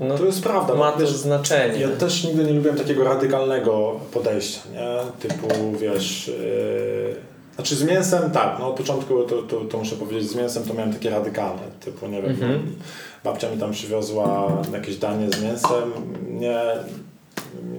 [0.00, 0.74] no, To jest prawda.
[0.74, 1.80] ma wiesz, znaczenie.
[1.80, 4.96] Ja też nigdy nie lubiłem takiego radykalnego podejścia, nie?
[5.28, 5.48] Typu,
[5.80, 6.28] wiesz...
[6.28, 7.14] Yy...
[7.54, 10.74] Znaczy z mięsem tak, no od początku to, to, to muszę powiedzieć, z mięsem to
[10.74, 12.76] miałem takie radykalne, typu nie wiem, Mhm.
[13.24, 15.92] babcia mi tam przywiozła jakieś danie z mięsem,
[16.30, 16.60] nie,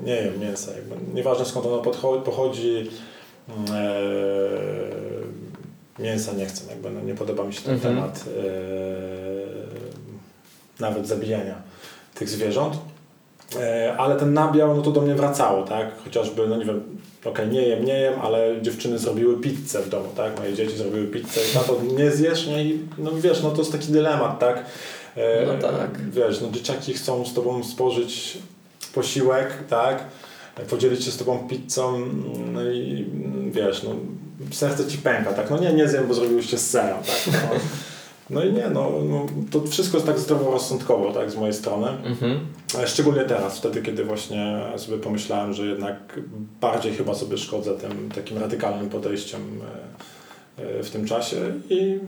[0.04, 1.78] nie jem mięsa, jakby, nieważne skąd ono
[2.26, 2.90] pochodzi,
[3.74, 4.00] e,
[6.04, 7.96] mięsa nie chcę, jakby, no, nie podoba mi się ten Mhm.
[7.96, 8.42] temat e,
[10.80, 11.56] nawet zabijania
[12.16, 12.78] tych zwierząt.
[13.60, 16.04] E, Ale ten nabiał, no to do mnie wracało, tak?
[16.04, 16.84] Chociażby, no nie wiem,
[17.26, 20.40] okej, nie jem, nie jem, ale dziewczyny zrobiły pizzę w domu, tak?
[20.40, 22.64] Moje dzieci zrobiły pizzę i tato, nie zjesz, nie?
[22.64, 24.66] I no wiesz, no to jest taki dylemat, tak?
[25.16, 26.10] E, No tak.
[26.12, 28.38] Wiesz, no dzieciaki chcą z tobą spożyć
[28.96, 30.04] posiłek, tak?
[30.70, 32.00] Podzielić się z tobą pizzą,
[32.54, 33.06] no i
[33.52, 33.92] wiesz, no
[34.52, 35.50] serce ci pęka, tak?
[35.50, 37.34] No nie, nie zjem, bo zrobiłyście z serem, tak?
[37.34, 37.60] No,
[38.30, 41.32] no i nie, no, no to wszystko jest tak zdroworozsądkowo, tak?
[41.32, 41.88] Z mojej strony.
[41.88, 42.40] Mhm.
[42.86, 46.20] Szczególnie teraz, wtedy, kiedy właśnie sobie pomyślałem, że jednak
[46.62, 49.42] bardziej chyba sobie szkodzę tym takim radykalnym podejściem
[50.60, 51.38] e, e, w tym czasie
[51.70, 52.00] i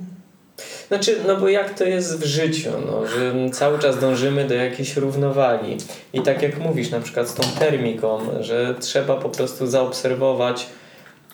[0.87, 4.95] Znaczy, no bo jak to jest w życiu, no, że cały czas dążymy do jakiejś
[4.95, 5.77] równowagi.
[6.13, 10.67] I tak jak mówisz, na przykład z tą termiką, że trzeba po prostu zaobserwować,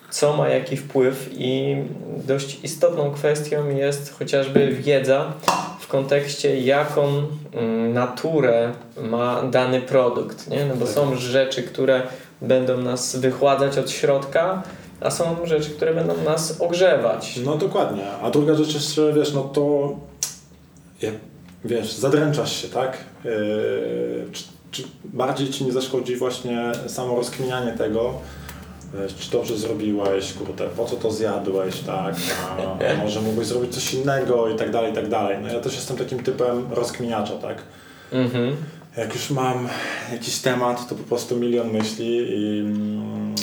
[0.09, 1.75] co ma jaki wpływ i
[2.27, 5.33] dość istotną kwestią jest chociażby wiedza
[5.79, 10.65] w kontekście, jaką mm, naturę ma dany produkt, nie?
[10.65, 12.01] No bo są rzeczy, które
[12.41, 14.63] będą nas wychładzać od środka,
[15.03, 17.39] a są rzeczy, które będą nas ogrzewać.
[17.45, 18.03] No dokładnie.
[18.21, 19.95] A druga rzecz jeszcze, wiesz, no to
[21.01, 21.13] jak,
[21.65, 22.97] wiesz, zadręczasz się, tak?
[23.25, 23.31] Yy,
[24.31, 28.13] czy, czy bardziej ci nie zaszkodzi właśnie samo rozkminianie tego,
[29.01, 32.15] Wiesz, Czy dobrze zrobiłeś, kurde, po co to zjadłeś, tak?
[32.41, 35.37] A, a może mógłbyś zrobić coś innego i tak dalej, i tak dalej.
[35.41, 37.57] No ja też jestem takim typem rozkminiacza, tak?
[38.11, 38.55] Mhm.
[38.97, 39.69] Jak już mam
[40.11, 43.35] jakiś temat, to po prostu milion myśli i mm,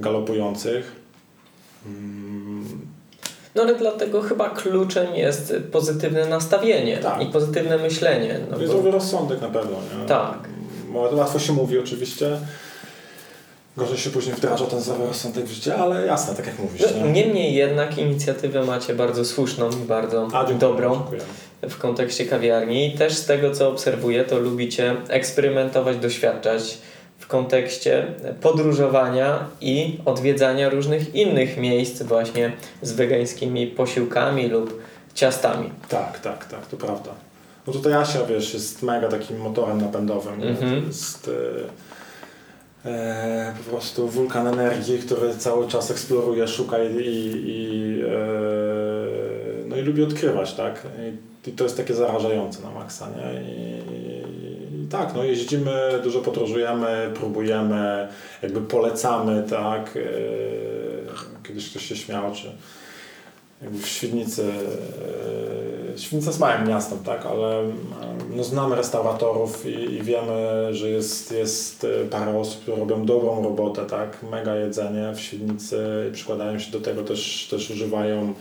[0.00, 1.01] galopujących.
[3.54, 7.22] No ale dlatego chyba kluczem jest pozytywne nastawienie Tak.
[7.22, 8.38] i pozytywne myślenie.
[8.40, 10.06] No No bo- zdrowy rozsądek na pewno, nie?
[10.06, 10.38] Tak.
[11.12, 12.36] Łatwo się mówi oczywiście.
[13.76, 16.82] Gorzej się później wdraża ten zdrowy rozsądek w życie, ale jasne, tak jak mówisz.
[17.00, 17.12] No, nie?
[17.12, 21.20] niemniej jednak inicjatywę macie bardzo słuszną i bardzo A, dziękuję, dobrą Dziękuję.
[21.62, 22.86] w kontekście kawiarni.
[22.94, 26.78] I też z tego co obserwuję, to lubicie eksperymentować, doświadczać
[27.22, 28.06] w kontekście
[28.40, 34.82] podróżowania i odwiedzania różnych innych miejsc właśnie z wegańskimi posiłkami lub
[35.14, 35.70] ciastami.
[35.88, 37.10] Tak, tak, tak, to prawda.
[37.66, 40.40] No tutaj Asia, wiesz, jest mega takim motorem napędowym.
[40.40, 41.30] To jest
[42.84, 46.96] e, e, po prostu wulkan energii, który cały czas eksploruje, szuka i,
[47.46, 50.82] i, e, no i lubi odkrywać, tak?
[50.98, 53.42] I, I to jest takie zarażające na maksa, nie?
[53.42, 54.41] I
[54.92, 58.08] tak, no jeździmy, dużo podróżujemy, próbujemy,
[58.42, 59.96] jakby polecamy, tak?
[59.96, 62.52] E, kiedyś ktoś się śmiał, czy
[63.62, 64.52] jakby w Świdnicy,
[65.94, 67.72] e, Świdnica jest małym miastem, tak, ale e,
[68.36, 73.86] no, znamy restauratorów i, i wiemy, że jest, jest parę osób, które robią dobrą robotę,
[73.86, 78.34] tak, mega jedzenie w Świdnicy i przykładają się do tego, też, też używają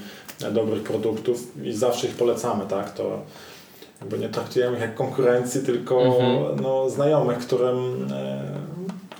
[0.51, 3.21] dobrych produktów i zawsze ich polecamy, tak, to
[4.01, 6.61] jakby nie traktujemy ich jak konkurencji, tylko Mhm.
[6.61, 8.41] no, znajomych, którym, e,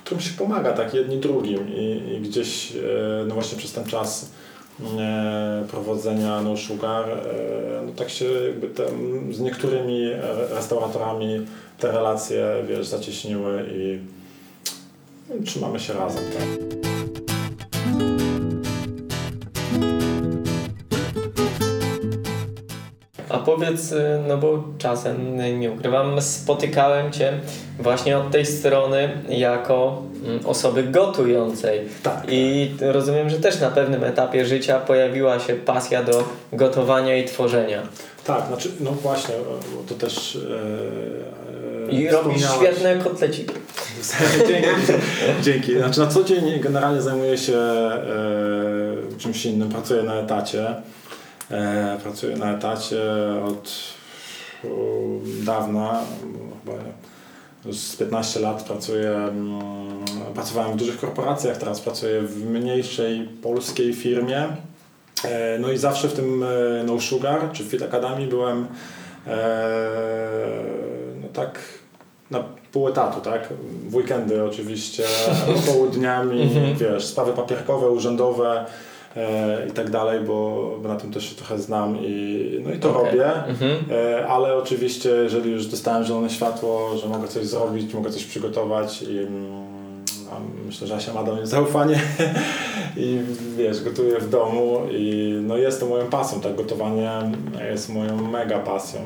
[0.04, 2.78] którym się pomaga, tak, jedni drugim i, i gdzieś, e,
[3.28, 4.30] no właśnie przez ten czas
[4.98, 7.04] e, prowadzenia No Sugar,
[7.86, 8.88] no tak się jakby tam
[9.34, 10.10] z niektórymi
[10.50, 11.46] restauratorami
[11.78, 13.98] te relacje, wiesz, zacieśniły i
[15.28, 17.01] no, trzymamy się razem, tak.
[23.46, 27.32] Powiedz, y, no bo czasem, nie ukrywam, spotykałem Cię
[27.78, 31.80] właśnie od tej strony jako mm, osoby gotującej.
[32.02, 32.22] Tak.
[32.28, 37.82] I rozumiem, że też na pewnym etapie życia pojawiła się pasja do gotowania i tworzenia.
[38.24, 39.34] Tak, znaczy, no właśnie,
[39.88, 40.38] to też
[41.88, 43.54] e, I robisz świetne kotleciki.
[44.48, 44.68] dzięki,
[45.42, 45.78] dzięki.
[45.78, 50.74] Znaczy na co dzień generalnie zajmuję się e, czymś innym, pracuję na etacie.
[51.52, 53.02] E, pracuję na etacie
[53.46, 53.70] od
[54.64, 54.68] o,
[55.44, 56.00] dawna,
[56.64, 56.78] chyba
[57.64, 59.60] już z 15 lat pracuję, mm,
[60.34, 64.46] pracowałem w dużych korporacjach, teraz pracuję w mniejszej polskiej firmie.
[65.24, 66.46] E, No i zawsze w tym e,
[66.86, 68.66] No Sugar czy Fit Academy byłem
[71.22, 71.58] no tak
[72.30, 73.48] na pół etatu, tak?
[73.88, 75.04] W weekendy oczywiście,
[75.66, 76.76] południami, Mhm.
[76.76, 78.66] wiesz, sprawy papierkowe, urzędowe
[79.68, 82.90] i tak dalej, bo, bo na tym też się trochę znam i, no i to
[82.90, 83.10] Okej.
[83.10, 83.46] robię.
[83.46, 83.76] Mhm.
[83.90, 89.02] E, Ale oczywiście, jeżeli już dostałem zielone światło, że mogę coś zrobić, mogę coś przygotować
[89.02, 89.62] i mm,
[90.66, 92.00] myślę, że Asia ma do mnie zaufanie
[92.96, 93.20] i
[93.56, 97.10] wiesz, gotuję w domu i no jest to moją pasją, tak, gotowanie
[97.70, 99.00] jest moją mega pasją.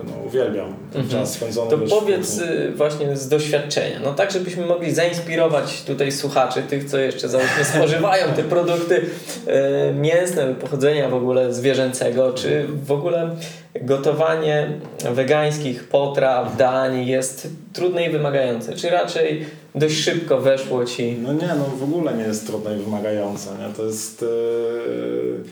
[0.00, 1.20] E, Jakby, no, uwielbiam ten Mhm.
[1.22, 6.12] czas spędzony To wiesz, powiedz y, właśnie z doświadczenia, no tak żebyśmy mogli zainspirować tutaj
[6.12, 12.66] słuchaczy, tych co jeszcze załóżmy spożywają te produkty y, mięsne pochodzenia w ogóle zwierzęcego, czy
[12.86, 13.36] w ogóle
[13.82, 14.68] gotowanie
[15.14, 21.16] wegańskich potraw, dań jest trudne i wymagające, czy raczej dość szybko weszło Ci?
[21.22, 23.50] No nie, no w ogóle nie jest trudne i wymagające.
[23.50, 23.74] Nie?
[23.76, 24.22] To jest.
[24.22, 25.44] Yy,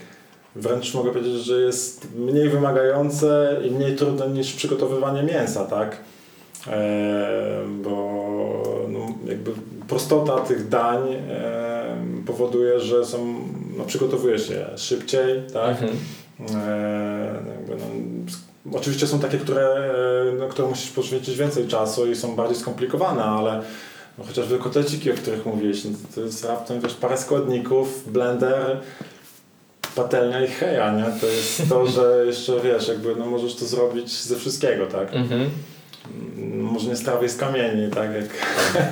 [0.55, 5.97] wręcz mogę powiedzieć, że jest mniej wymagające i mniej trudne niż przygotowywanie mięsa, tak?
[6.67, 7.95] E, bo
[8.89, 9.51] no, jakby
[9.87, 13.35] prostota tych dań e, powoduje, że są,
[13.77, 15.69] no, przygotowujesz je szybciej, tak?
[15.69, 15.97] Mhm.
[16.55, 19.93] E, jakby, no, oczywiście są takie, które,
[20.39, 23.61] no, które musisz poświęcić więcej czasu i są bardziej skomplikowane, ale
[24.17, 28.79] no, chociażby kotleciki, o których mówiłeś, no, to jest raptem wiesz, parę składników, blender,
[29.95, 31.05] patelnia i heja, nie?
[31.21, 35.13] To jest to, że jeszcze wiesz, jakby no, możesz to zrobić ze wszystkiego, tak?
[35.13, 35.49] Mhm.
[36.55, 38.25] Może nie z trawy z kamieni, tak jak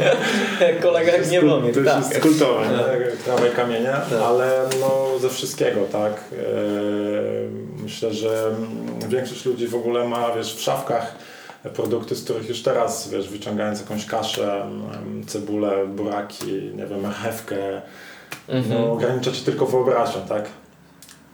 [0.84, 1.98] Kolega Gniewomir, to już tak.
[2.10, 2.78] jest kultowe, nie?
[2.78, 2.88] Tak.
[2.88, 4.22] Tak jak trawa i kamienie, Tak.
[4.26, 6.14] ale no ze wszystkiego, tak.
[6.14, 6.38] E,
[7.84, 11.16] Myślę, że mm, większość ludzi w ogóle ma, wiesz, w szafkach
[11.74, 17.82] produkty, z których już teraz, wiesz, wyciągając jakąś kaszę, mm, cebulę, buraki, nie wiem, marchewkę,
[18.50, 18.82] Mhm.
[18.82, 20.46] no ogranicza cię tylko wyobraźnia, tak.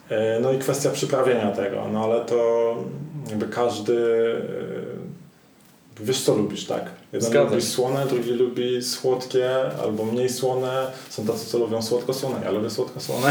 [0.10, 2.76] E, No i kwestia przyprawienia tego, no ale to
[3.30, 3.98] jakby każdy
[6.00, 6.86] e, wiesz co lubisz, tak?
[7.14, 9.50] Jeden Zgadzam lubi słone, drugi lubi słodkie
[9.84, 10.88] albo mniej słone.
[11.10, 12.36] Są tacy, co lubią słodko-słone.
[12.44, 13.28] Ja lubię słodko-słone.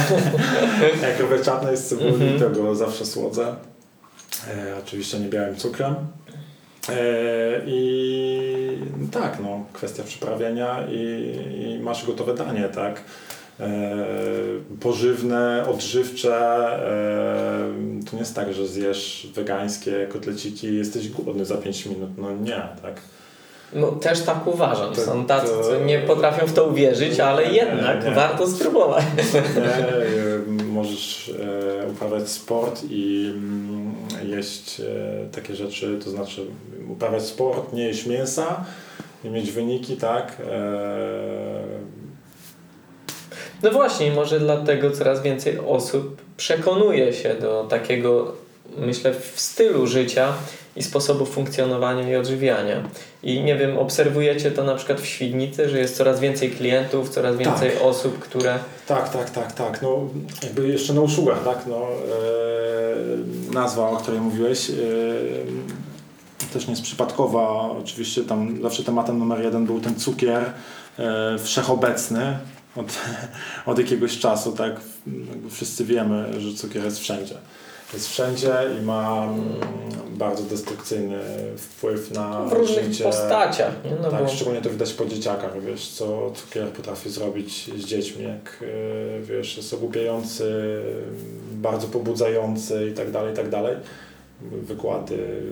[1.09, 2.41] Jak robię czarnej z cebuli, Mhm.
[2.41, 3.55] to go zawsze słodzę.
[4.49, 5.95] E, oczywiście nie białym cukrem.
[6.89, 6.95] E,
[7.67, 8.79] I
[9.13, 10.99] tak, no, kwestia przyprawienia i,
[11.79, 13.01] i masz gotowe danie, tak?
[13.63, 13.97] E,
[14.81, 16.37] pożywne, odżywcze.
[16.89, 22.11] E, to nie jest tak, że zjesz wegańskie kotleciki i jesteś głodny za 5 minut.
[22.19, 23.01] No nie, tak?
[23.75, 24.95] No, też tak uważam.
[24.95, 28.11] To- Są tacy, to- nie potrafią w to uwierzyć, ale jednak nie.
[28.11, 29.05] warto spróbować.
[29.57, 31.33] Nie, e, możesz
[31.85, 33.95] e, uprawiać sport i mm,
[34.37, 34.85] jeść e,
[35.33, 36.47] takie rzeczy, to znaczy
[36.91, 38.65] uprawiać sport, nie jeść mięsa
[39.25, 40.37] i mieć wyniki, tak?
[40.51, 41.63] E,
[43.63, 48.33] No właśnie, może dlatego coraz więcej osób przekonuje się do takiego,
[48.79, 50.33] myślę, w stylu życia
[50.77, 52.83] i sposobu funkcjonowania i odżywiania.
[53.23, 57.37] I nie wiem, obserwujecie to na przykład w Świdnicy, że jest coraz więcej klientów, coraz
[57.37, 58.59] więcej osób, które...
[58.87, 59.83] Tak, tak, tak, tak.
[59.83, 60.09] No,
[60.43, 61.59] jakby jeszcze na usługach, tak?
[61.67, 64.75] No, e, nazwa, o której mówiłeś, e,
[66.53, 67.71] też nie jest przypadkowa.
[67.83, 70.53] Oczywiście tam zawsze tematem numer jeden był ten cukier
[70.99, 72.39] e, wszechobecny
[72.77, 72.99] od,
[73.67, 74.81] od jakiegoś czasu, tak?
[75.51, 77.35] Wszyscy wiemy, że cukier jest wszędzie.
[77.95, 79.39] Jest wszędzie i ma mm,
[80.19, 81.19] bardzo destrukcyjny
[81.57, 83.05] wpływ na W różnych życie.
[83.05, 83.91] postaciach, nie?
[84.03, 84.29] No tak, bo...
[84.29, 89.57] szczególnie to widać po dzieciakach, wiesz, co cukier potrafi zrobić z dziećmi, jak e, wiesz,
[89.57, 90.45] jest ogłupiający,
[91.53, 93.77] bardzo pobudzający i tak dalej, i tak dalej.
[94.43, 95.43] Wykłady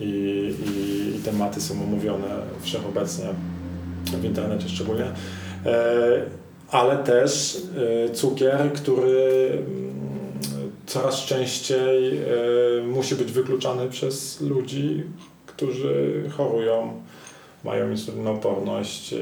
[0.00, 3.24] i, i, i tematy są omówione wszechobecnie
[4.04, 5.12] w internecie szczególnie.
[5.66, 6.22] E,
[6.70, 7.58] ale też
[8.06, 9.90] e, cukier, który mm,
[10.86, 12.22] coraz częściej e,
[12.86, 15.04] musi być wykluczany przez ludzi,
[15.46, 16.92] którzy chorują,
[17.64, 19.14] mają insulinooporność,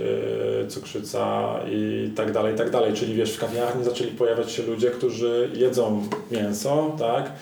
[0.69, 2.93] cukrzyca i tak dalej, i tak dalej.
[2.93, 7.33] Czyli wiesz, w kawiarni zaczęli pojawiać się ludzie, którzy jedzą mięso, tak?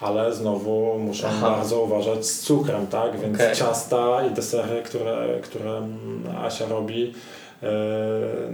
[0.00, 1.50] Ale znowu muszą Aha.
[1.50, 3.20] bardzo uważać z cukrem, tak?
[3.20, 3.56] Więc Okej.
[3.56, 7.14] ciasta i desery, które, które mm, Asia robi,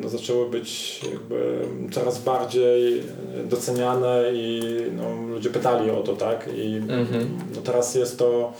[0.03, 1.59] no, zaczęły być jakby
[1.92, 3.03] coraz bardziej
[3.44, 4.62] doceniane i
[4.96, 6.49] no, ludzie pytali o to, tak?
[6.57, 7.29] I Mhm.
[7.55, 8.53] no, teraz jest to,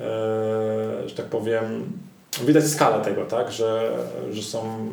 [0.00, 0.04] e,
[1.06, 1.92] że tak powiem,
[2.44, 3.52] widać skalę tego, tak?
[3.52, 3.92] Że,
[4.32, 4.88] że są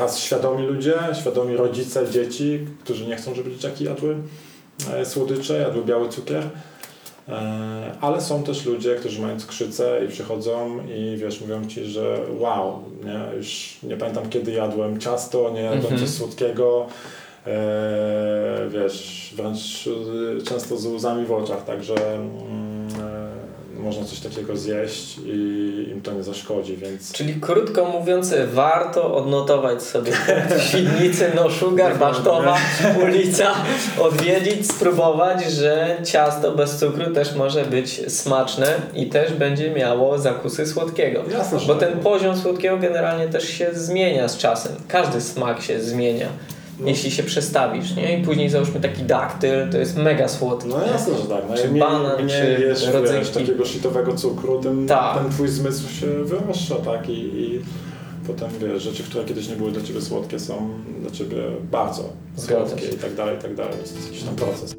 [0.00, 4.16] raz świadomi ludzie, świadomi rodzice, dzieci, którzy nie chcą, żeby dzieciaki jadły
[4.92, 6.42] e, słodycze, jadły biały cukier.
[7.28, 12.18] E, Ale są też ludzie, którzy mają cukrzycę i przychodzą i wiesz, mówią ci, że
[12.38, 16.00] wow, nie, już nie pamiętam kiedy jadłem ciasto, nie jadłem Mhm.
[16.00, 16.86] coś słodkiego,
[17.46, 19.88] e, wiesz, wręcz
[20.38, 22.65] e, często z łzami w oczach, także mm,
[23.86, 29.82] można coś takiego zjeść i im to nie zaszkodzi, więc Czyli krótko mówiąc, warto odnotować
[29.82, 30.12] sobie
[30.58, 32.58] w Świdnicy, no Sugar, Basztowa,
[33.04, 33.54] ulica,
[34.00, 40.66] odwiedzić, spróbować, że ciasto bez cukru też może być smaczne i też będzie miało zakusy
[40.66, 41.22] słodkiego.
[41.30, 44.72] jasne, Bo ten poziom słodkiego generalnie też się zmienia z czasem.
[44.88, 46.28] Każdy smak się zmienia.
[46.80, 46.88] No.
[46.88, 48.18] Jeśli się przestawisz, nie?
[48.18, 50.68] I później załóżmy taki daktyl, to jest mega słodki.
[50.68, 51.42] No jasne, że tak.
[51.50, 55.18] No, Czy mniej, banan, mniej czy jesz, wiesz, takiego shitowego cukru, tym Tak.
[55.22, 57.08] ten twój zmysł się wyostrza, tak?
[57.08, 57.60] I, I
[58.26, 60.68] potem wiesz, rzeczy, które kiedyś nie były dla ciebie słodkie, są
[61.02, 61.36] dla ciebie
[61.72, 62.02] bardzo
[62.36, 62.92] Zgadza słodkie się.
[62.92, 63.72] i tak dalej, i tak dalej.
[63.72, 64.76] To jest jakiś tam proces.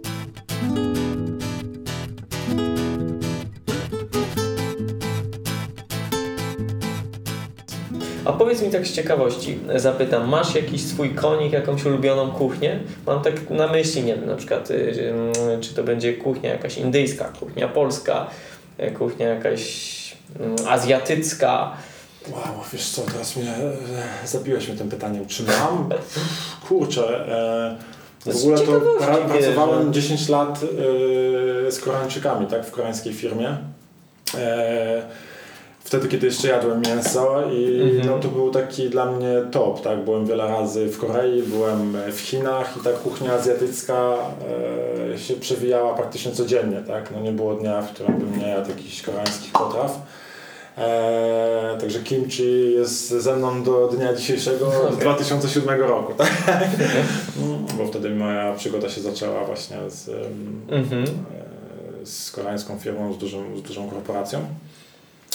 [8.28, 12.80] A powiedz mi tak z ciekawości, zapytam, masz jakiś swój konik, jakąś ulubioną kuchnię?
[13.06, 16.78] Mam tak na myśli, nie wiem, na przykład, y, mm, czy to będzie kuchnia jakaś
[16.78, 18.28] indyjska, kuchnia polska,
[18.80, 19.98] y, kuchnia jakaś
[20.40, 21.72] mm, azjatycka.
[22.32, 25.26] Wow, wiesz co, teraz mnie e, zabiłeś mnie tym pytaniem.
[25.26, 25.90] Czy mam?
[26.68, 27.28] Kurczę.
[28.26, 29.92] E, w ogóle to pra, pracowałem no.
[29.92, 30.60] 10 lat
[31.68, 32.66] e, z Koreańczykami, tak?
[32.66, 33.58] W koreańskiej firmie.
[34.38, 35.02] E,
[35.88, 38.06] wtedy, kiedy jeszcze jadłem mięso i Mhm.
[38.08, 40.04] no, to był taki dla mnie top, tak?
[40.06, 44.14] Byłem wiele razy w Korei, byłem w Chinach i ta kuchnia azjatycka
[45.14, 47.12] e, się przewijała praktycznie codziennie, tak?
[47.12, 50.00] No nie było dnia, w którym bym nie jadł jakichś koreańskich potraw.
[50.78, 54.98] E, także kimchi jest ze mną do dnia dzisiejszego z Okej.
[54.98, 56.32] 2007 roku, tak?
[57.78, 61.04] Bo wtedy moja przygoda się zaczęła właśnie z, em, Mhm.
[61.04, 64.40] e, z koreańską firmą, z dużą, z dużą korporacją.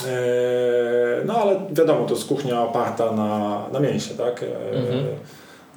[0.09, 4.43] E, No ale wiadomo, to jest kuchnia oparta na, na mięsie, tak?
[4.43, 5.05] E, Mhm.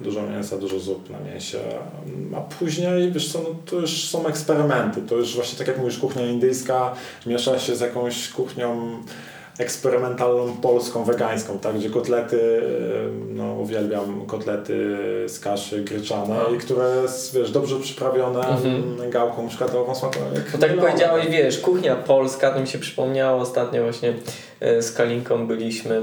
[0.00, 1.58] Dużo mięsa, dużo zup na mięsie.
[2.36, 5.02] A później, wiesz co, no, to już są eksperymenty.
[5.02, 6.94] To już właśnie tak jak mówisz, kuchnia indyjska
[7.26, 8.98] miesza się z jakąś kuchnią
[9.58, 12.62] eksperymentalną polską, wegańską, tak, gdzie kotlety,
[13.28, 14.96] no uwielbiam kotlety
[15.28, 17.02] z kaszy gryczanej, które
[17.34, 19.10] wiesz, dobrze przyprawione mhm.
[19.10, 23.82] gałką szkatułową smakują jak Bo tak powiedziałeś, wiesz, kuchnia polska, to mi się przypomniało ostatnio
[23.82, 24.14] właśnie
[24.60, 26.00] e, z Kalinką byliśmy e,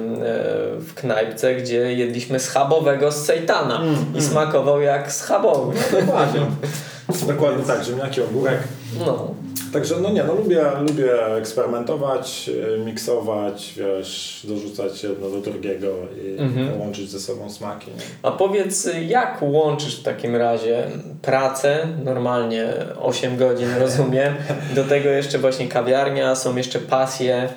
[0.79, 4.21] w knajpce, gdzie jedliśmy schabowego z sejtana mm, i mm.
[4.21, 5.77] smakował jak schabowy.
[5.91, 6.41] Dokładnie.
[7.27, 8.59] Dokładnie tak, ziemniaki, ogórek.
[8.99, 9.33] No.
[9.73, 15.87] Także no nie, no lubię, lubię eksperymentować, e, miksować, wiesz, dorzucać jedno do drugiego
[16.25, 16.81] i mhm.
[16.81, 17.91] łączyć ze sobą smaki.
[17.91, 18.03] Nie?
[18.23, 20.87] A powiedz, jak łączysz w takim razie
[21.21, 24.35] pracę, normalnie 8 godzin rozumiem,
[24.75, 27.49] do tego jeszcze właśnie kawiarnia, są jeszcze pasje.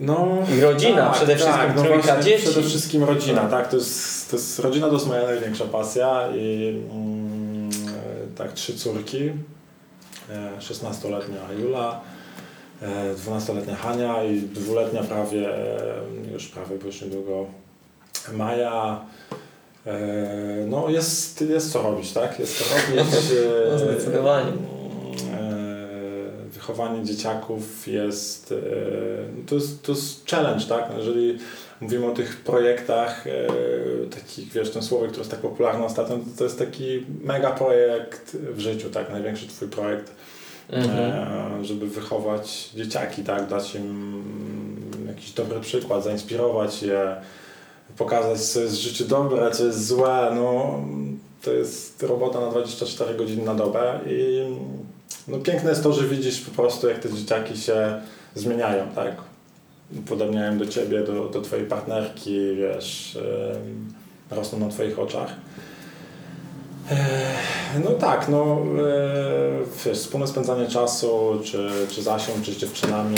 [0.00, 2.46] No, I rodzina, tak, przede wszystkim tak, no trójka dzieci.
[2.46, 6.68] Przede wszystkim rodzina, tak, to jest, to jest rodzina to jest moja największa pasja i
[6.90, 7.21] mm,
[8.36, 9.30] tak, trzy córki,
[10.60, 12.00] 16-letnia e, Jula,
[13.26, 17.46] 12-letnia e, Hania i dwuletnia prawie, e, już prawie, bo już niedługo
[18.32, 19.04] Maja.
[20.66, 22.38] No jest, jest co robić, tak?
[22.38, 23.12] Jest co robić.
[23.72, 24.52] No, zdecydowanie.
[26.48, 28.54] Wychowanie dzieciaków jest
[29.46, 30.90] to, jest, to jest challenge, tak?
[30.98, 31.38] Jeżeli
[31.82, 33.24] mówimy o tych projektach,
[34.14, 38.60] takich, wiesz, ten słowo, które jest tak popularne ostatnio, to jest taki mega projekt w
[38.60, 39.10] życiu, tak?
[39.10, 40.12] Największy twój projekt
[40.70, 40.98] mhm.
[41.60, 44.22] E, żeby wychować dzieciaki, tak, dać im
[45.06, 47.16] jakiś dobry przykład, zainspirować je,
[47.96, 50.80] pokazać co jest w życiu dobre, co jest złe, no
[51.42, 54.46] to jest robota na 24 godziny na dobę i
[55.28, 58.00] no, piękne jest to, że widzisz po prostu jak te dzieciaki się
[58.34, 59.16] zmieniają, tak,
[60.08, 63.18] podobniają do ciebie, do, do twojej partnerki, wiesz,
[64.30, 65.36] rosną na twoich oczach.
[67.84, 68.58] No tak, no
[69.86, 73.16] wiesz, wspólne spędzanie czasu, czy, czy zasiąść, czy z dziewczynami,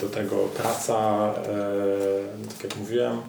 [0.00, 1.30] do tego praca,
[2.48, 3.20] tak jak mówiłem,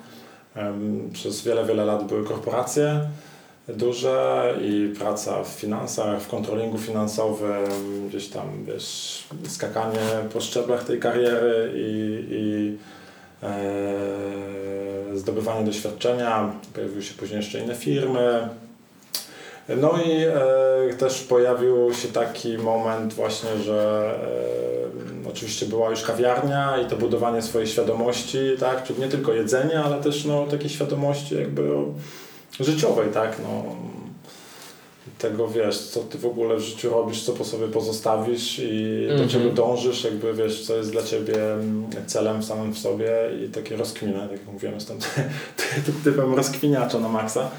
[1.14, 3.02] przez wiele, wiele lat były korporacje
[3.76, 10.00] duże i praca w finansach, w kontrolingu finansowym, gdzieś tam, wiesz, skakanie
[10.34, 12.78] po szczeblach tej kariery i, i
[13.44, 16.54] e, zdobywanie doświadczenia.
[16.74, 18.50] Pojawiły się później jeszcze inne firmy.
[19.78, 20.12] No i
[20.92, 24.12] e, też pojawił się taki moment właśnie, że
[25.26, 29.80] e, oczywiście była już kawiarnia i to budowanie swojej świadomości, tak, czyli nie tylko jedzenie,
[29.80, 31.70] ale też no, takiej świadomości jakby
[32.64, 33.76] życiowej, tak, no,
[35.22, 39.18] tego wiesz, co ty w ogóle w życiu robisz, co po sobie pozostawisz i mm
[39.18, 39.24] -hmm.
[39.24, 41.38] do czego dążysz, jakby wiesz, co jest dla ciebie
[42.08, 43.12] celem samym w sobie
[43.46, 44.98] i takie rozkminy, tak jak mówiłem, jestem
[46.04, 47.52] typem rozkwiniacza na maksa.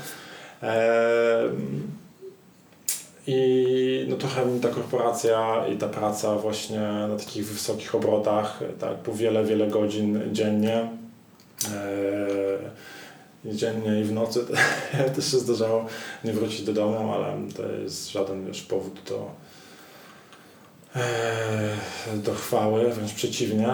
[3.26, 9.12] I no trochę ta korporacja i ta praca właśnie na takich wysokich obrotach, tak, po
[9.12, 10.88] wiele, wiele godzin dziennie,
[13.44, 14.44] i dziennie i w nocy
[15.16, 15.86] też się zdarzało
[16.24, 19.30] nie wrócić do domu, ale to jest żaden już powód do,
[22.14, 23.68] do chwały, wręcz przeciwnie.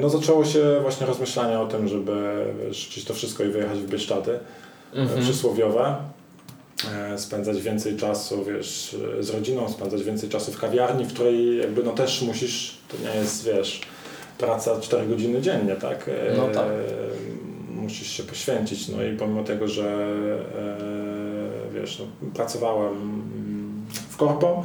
[0.00, 4.38] No zaczęło się właśnie rozmyślanie o tym, żeby rzucić to wszystko i wyjechać w Bieszczady
[4.94, 5.22] mhm.
[5.22, 5.96] przysłowiowe.
[6.90, 11.82] E, spędzać więcej czasu, wiesz, z rodziną, spędzać więcej czasu w kawiarni, w której jakby
[11.82, 13.80] no też musisz, to nie jest, wiesz,
[14.38, 16.08] praca 4 godziny dziennie, tak?
[16.08, 16.66] E, no tak.
[17.82, 20.14] Musisz się poświęcić, no i pomimo tego, że
[21.74, 23.22] e, wiesz, no, pracowałem
[24.10, 24.64] w korpo,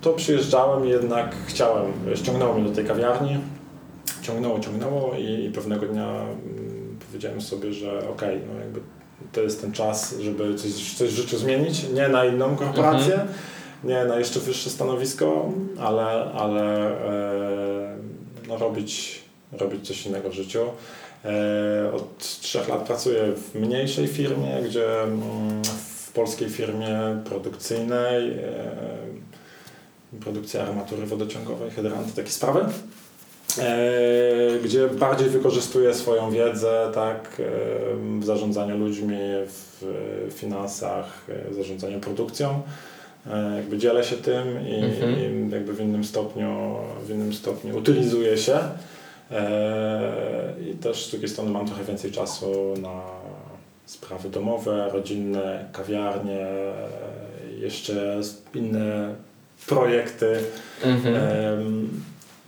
[0.00, 3.38] to przyjeżdżałem jednak chciałem, ściągnęło mnie do tej kawiarni,
[4.22, 8.80] ciągnęło, ciągnęło i, i pewnego dnia mm, powiedziałem sobie, że okej, okay, no jakby
[9.32, 13.28] to jest ten czas, żeby coś, coś w życiu zmienić, nie na inną korporację, mhm.
[13.84, 17.96] nie na jeszcze wyższe stanowisko, ale, ale e,
[18.48, 19.20] no robić,
[19.52, 20.60] robić coś innego w życiu.
[21.24, 28.40] E, od trzech lat pracuję w mniejszej firmie, gdzie mm, w polskiej firmie produkcyjnej e,
[30.20, 32.60] produkcja armatury wodociągowej, hydranty, takie sprawy.
[33.58, 37.42] E, gdzie bardziej wykorzystuję swoją wiedzę tak,
[38.20, 39.84] w zarządzaniu ludźmi, w
[40.30, 42.62] finansach, w zarządzaniu produkcją.
[43.56, 45.14] Jakby dzielę się tym i, mhm.
[45.18, 48.58] i jakby w innym stopniu, w innym stopniu utylizuję się.
[50.60, 53.00] I też z drugiej strony mam trochę więcej czasu na
[53.86, 56.46] sprawy domowe, rodzinne, kawiarnie,
[57.58, 58.20] jeszcze
[58.54, 59.14] inne
[59.66, 60.36] projekty.
[60.84, 62.00] Mhm.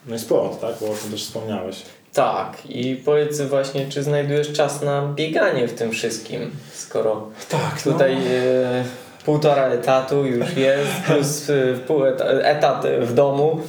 [0.07, 0.75] No i sport, tak?
[0.81, 1.83] Bo o tym też wspomniałeś.
[2.13, 7.93] Tak, i powiedz właśnie, czy znajdujesz czas na bieganie w tym wszystkim, skoro tak, no.
[7.93, 8.31] tutaj no.
[8.31, 8.85] e,
[9.25, 12.05] półtora etatu już jest, plus e, pół
[12.43, 13.61] etat w domu.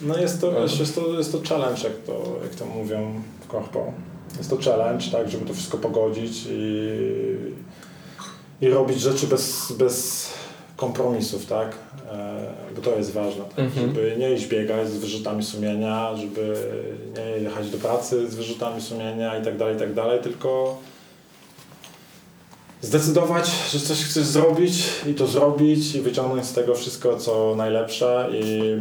[0.00, 3.92] No jest to, jest to, jest to challenge, jak to, jak to mówią w korpo.
[4.38, 6.90] Jest to challenge, tak, żeby to wszystko pogodzić i,
[8.60, 10.28] i robić rzeczy bez, bez
[10.76, 11.76] kompromisów, tak?
[12.12, 13.58] E, bo to jest ważne, tak?
[13.58, 13.86] Mhm.
[13.86, 16.56] żeby nie iść biegać z wyrzutami sumienia, żeby
[17.16, 20.78] nie jechać do pracy z wyrzutami sumienia i tak dalej, i tak dalej, tylko
[22.80, 28.28] zdecydować, że coś chcesz zrobić i to zrobić i wyciągnąć z tego wszystko, co najlepsze
[28.32, 28.76] i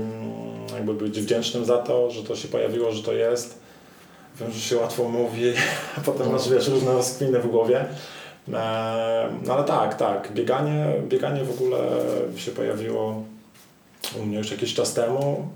[0.74, 3.60] jakby być wdzięcznym za to, że to się pojawiło, że to jest.
[4.40, 5.54] Wiem, że się łatwo mówi,
[5.98, 7.86] a potem masz, wiesz, różne rozkwiny w głowie.
[8.54, 11.78] E, No ale tak, tak, bieganie, bieganie w ogóle
[12.36, 13.24] się pojawiło
[14.20, 15.48] u mnie już jakiś czas temu.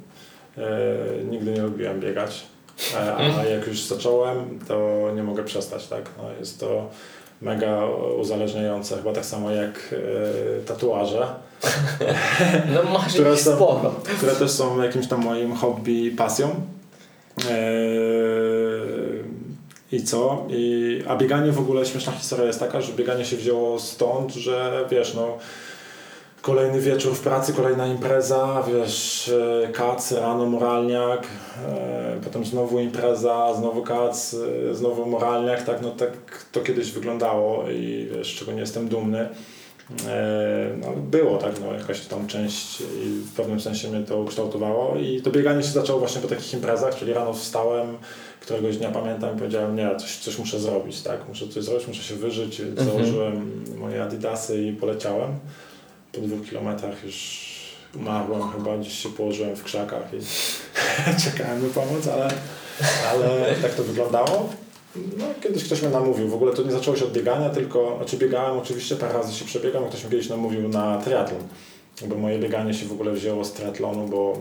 [0.57, 2.45] E, Nigdy nie lubiłem biegać,
[2.95, 6.09] E, a jak już zacząłem, to nie mogę przestać, tak?
[6.17, 6.89] No, jest to
[7.41, 7.85] mega
[8.19, 9.95] uzależniające, chyba tak samo jak
[10.59, 11.27] e, tatuaże,
[12.73, 13.95] No masz Które są- sporo.
[14.17, 16.49] które też są jakimś tam moim hobby pasją.
[17.49, 19.23] Eee,
[19.91, 20.45] I co?
[20.49, 24.85] I, a bieganie w ogóle, śmieszna historia jest taka, że bieganie się wzięło stąd, że
[24.91, 25.37] wiesz, no
[26.41, 29.29] kolejny wieczór w pracy, kolejna impreza, wiesz,
[29.63, 31.27] e, kac, rano moralniak,
[31.67, 34.35] e, potem znowu impreza, znowu kac,
[34.69, 36.11] e, znowu moralniak, tak, no tak
[36.51, 39.29] to kiedyś wyglądało i wiesz, z czego nie jestem dumny.
[40.81, 42.83] No, było tak, no, jakaś tam część i
[43.31, 46.95] w pewnym sensie mnie to ukształtowało i to bieganie się zaczęło właśnie po takich imprezach,
[46.95, 47.97] czyli rano wstałem,
[48.41, 52.03] któregoś dnia pamiętam i powiedziałem, nie, coś, coś muszę zrobić, tak, muszę coś zrobić, muszę
[52.03, 52.87] się wyżyć, Mhm.
[52.89, 55.39] założyłem moje adidasy i poleciałem.
[56.11, 57.49] Po dwóch kilometrach już
[57.95, 60.17] umarłem chyba, gdzieś się położyłem w krzakach i
[61.23, 62.27] czekałem na pomoc, ale,
[63.11, 64.49] ale tak to wyglądało.
[64.95, 66.27] No, kiedyś ktoś mnie namówił.
[66.29, 69.45] W ogóle to nie zaczęło się od biegania, tylko, znaczy biegałem oczywiście, parę razy się
[69.45, 71.41] przebiegam, ktoś mnie kiedyś namówił na triatlon.
[72.07, 74.37] Bo moje bieganie się w ogóle wzięło z triatlonu, bo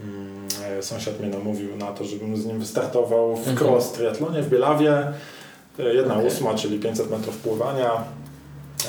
[0.00, 3.56] mm, e, sąsiad mnie namówił na to, żebym z nim wystartował w Mhm.
[3.70, 4.92] cross triatlonie w Bielawie.
[5.78, 6.26] E, Jedna Okej.
[6.26, 7.90] ósma, czyli 500 metrów pływania,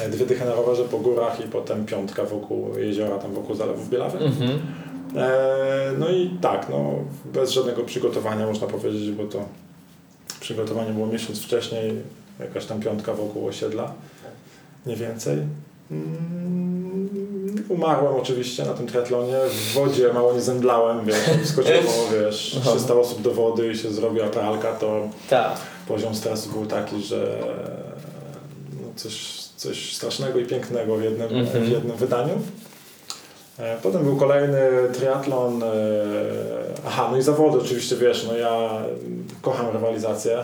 [0.09, 4.17] dwie dychy na rowerze po górach i potem piątka wokół jeziora, tam wokół zalewów Bielawy.
[4.19, 4.59] Mhm.
[5.15, 6.93] E, No i tak, no,
[7.33, 9.45] bez żadnego przygotowania można powiedzieć, bo to
[10.39, 11.93] przygotowanie było miesiąc wcześniej,
[12.39, 13.91] jakaś tam piątka wokół osiedla,
[14.85, 15.37] nie więcej.
[15.91, 17.09] Mm,
[17.69, 22.71] Umarłem oczywiście na tym triatlonie, w wodzie mało nie zemdlałem, wiesz, wskoczyło, wiesz, Aha.
[22.71, 25.57] 300 osób do wody i się zrobiła pralka, to Tak.
[25.87, 27.37] poziom stresu był taki, że
[28.81, 31.64] no coś, coś strasznego i pięknego w jednym, Mhm.
[31.66, 32.34] w jednym wydaniu.
[33.59, 34.59] E, Potem był kolejny
[34.93, 35.64] triatlon.
[35.64, 35.68] e,
[36.88, 40.38] Aha, no i zawody oczywiście, wiesz, no ja mm, kocham rywalizację.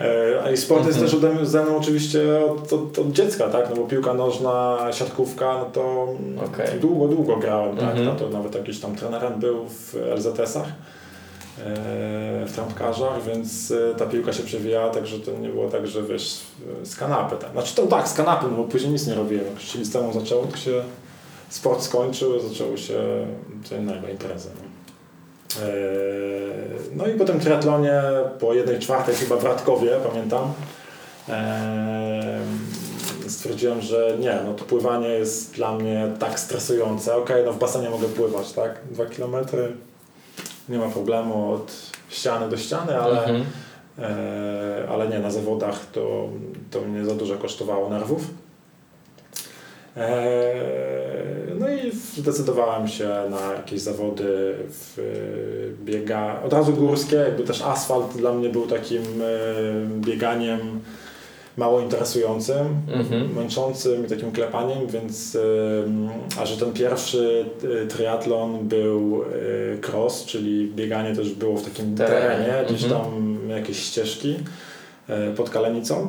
[0.00, 1.20] E, A i sport jest Mhm.
[1.22, 2.20] też ode ze mną oczywiście
[2.50, 3.70] od, od, od dziecka, tak?
[3.70, 6.80] No bo piłka nożna, siatkówka, no to mm, Okej.
[6.80, 7.88] długo, długo grałem, tak?
[7.88, 8.04] Mhm.
[8.04, 10.66] No to nawet jakiś tam trenerem był w LZS-ach
[12.46, 16.40] w trampkarzach, więc e, ta piłka się przewijała, także to nie było tak, że wiesz,
[16.84, 17.36] z kanapy.
[17.36, 17.52] Tak.
[17.52, 19.44] Znaczy to tak, z kanapy, no bo później nic nie robiłem.
[19.46, 20.82] Jak się liceum zaczęło, to się
[21.48, 23.26] sport skończył, zaczęło się
[23.64, 24.48] co innego, imprezy.
[24.54, 25.62] No.
[25.66, 25.66] E,
[26.96, 28.02] No i po tym triatlonie,
[28.40, 30.52] po jednej czwartej chyba w Radkowie, pamiętam,
[31.28, 32.40] e,
[33.28, 37.16] stwierdziłem, że nie, no to pływanie jest dla mnie tak stresujące.
[37.16, 38.80] Okej, no w basenie mogę pływać, tak?
[38.90, 39.72] Dwa kilometry,
[40.68, 41.72] nie ma problemu od
[42.08, 43.44] ściany do ściany, ale, Mhm.
[43.98, 46.28] e, ale nie, na zawodach to,
[46.70, 48.22] to mnie za dużo kosztowało nerwów.
[49.96, 50.54] E,
[51.58, 57.62] No i zdecydowałem się na jakieś zawody w e, biega, od razu górskie, jakby też
[57.62, 59.24] asfalt dla mnie był takim e,
[60.00, 60.80] bieganiem
[61.56, 63.34] mało interesującym, Mhm.
[63.34, 65.38] męczącym i takim klepaniem, więc
[66.40, 67.44] a że ten pierwszy
[67.82, 72.64] e, triatlon był e, cross, czyli bieganie też było w takim Terenie.
[72.68, 73.02] gdzieś Mhm.
[73.02, 74.36] tam jakieś ścieżki
[75.08, 76.08] e, pod Kalenicą,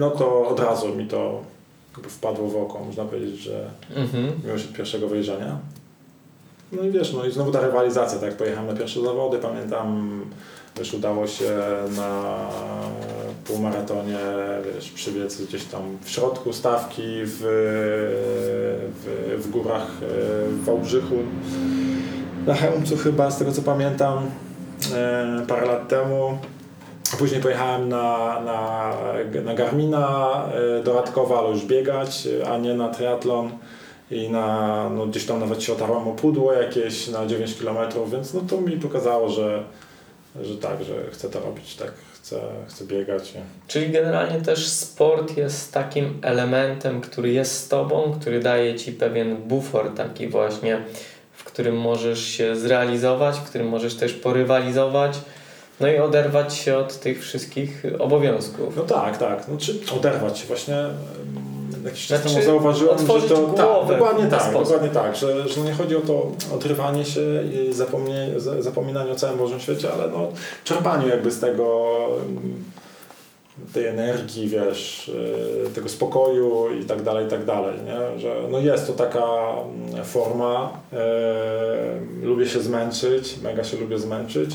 [0.00, 1.40] no to od razu mi to
[2.08, 4.32] wpadło w oko, można powiedzieć, że Mhm.
[4.44, 5.58] miłość od pierwszego wejrzenia.
[6.72, 10.20] No i wiesz, no i znowu ta rywalizacja, tak, pojechałem na pierwsze zawody, pamiętam,
[10.78, 11.50] wiesz, udało się
[11.96, 12.36] na
[13.44, 14.18] półmaratonie,
[14.74, 17.38] wiesz, przybiec gdzieś tam w środku stawki, w,
[19.04, 21.14] w, w górach e, w Wałbrzychu,
[22.46, 24.30] na Chełmcu chyba, z tego co pamiętam,
[24.94, 26.38] e, parę lat temu.
[27.18, 28.92] Później pojechałem na, na,
[29.44, 30.44] na Garmina
[30.78, 31.04] e, do
[31.38, 33.50] ale już biegać, a nie na triatlon.
[34.10, 37.76] I na, no gdzieś tam nawet się otarłem o pudło jakieś na 9 km,
[38.12, 39.64] więc no to mi pokazało, że,
[40.42, 43.32] że tak, że chcę to robić, tak, chcę, chcę biegać.
[43.68, 49.36] Czyli generalnie też sport jest takim elementem, który jest z tobą, który daje ci pewien
[49.36, 50.82] bufor taki właśnie,
[51.32, 55.18] w którym możesz się zrealizować, w którym możesz też porywalizować,
[55.80, 58.76] no i oderwać się od tych wszystkich obowiązków.
[58.76, 59.48] No tak, tak.
[59.48, 60.76] No, czy oderwać się właśnie.
[61.84, 64.62] Jakiś czas temu zauważyłem, że to głowę tak, dokładnie tak, sposób.
[64.62, 69.38] dokładnie tak, że, że nie chodzi o to odrywanie się i zapomnie, zapominanie o całym
[69.38, 70.28] Bożym świecie, ale no,
[70.64, 72.64] czerpaniu jakby z tego em,
[73.72, 75.08] tej energii, wiesz,
[75.66, 78.20] y, tego spokoju i tak dalej, i tak dalej, nie?
[78.20, 79.24] że no jest to taka
[79.90, 84.50] mm, forma, e, lubię się zmęczyć, mega się lubię zmęczyć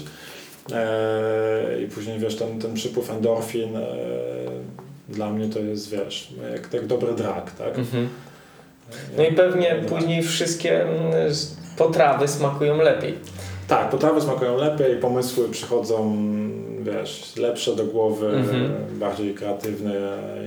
[0.72, 3.82] e, i później wiesz, ten, ten przypływ endorfin e,
[5.14, 7.78] dla mnie to jest, wiesz, jak, jak dobry drag, tak?
[7.80, 8.10] Mhm.
[9.18, 11.12] No i pewnie później wszystkie mm,
[11.78, 13.18] potrawy smakują lepiej.
[13.68, 16.18] Tak, potrawy smakują lepiej, pomysły przychodzą,
[16.82, 18.72] wiesz, lepsze do głowy, Mhm.
[19.00, 19.94] bardziej kreatywne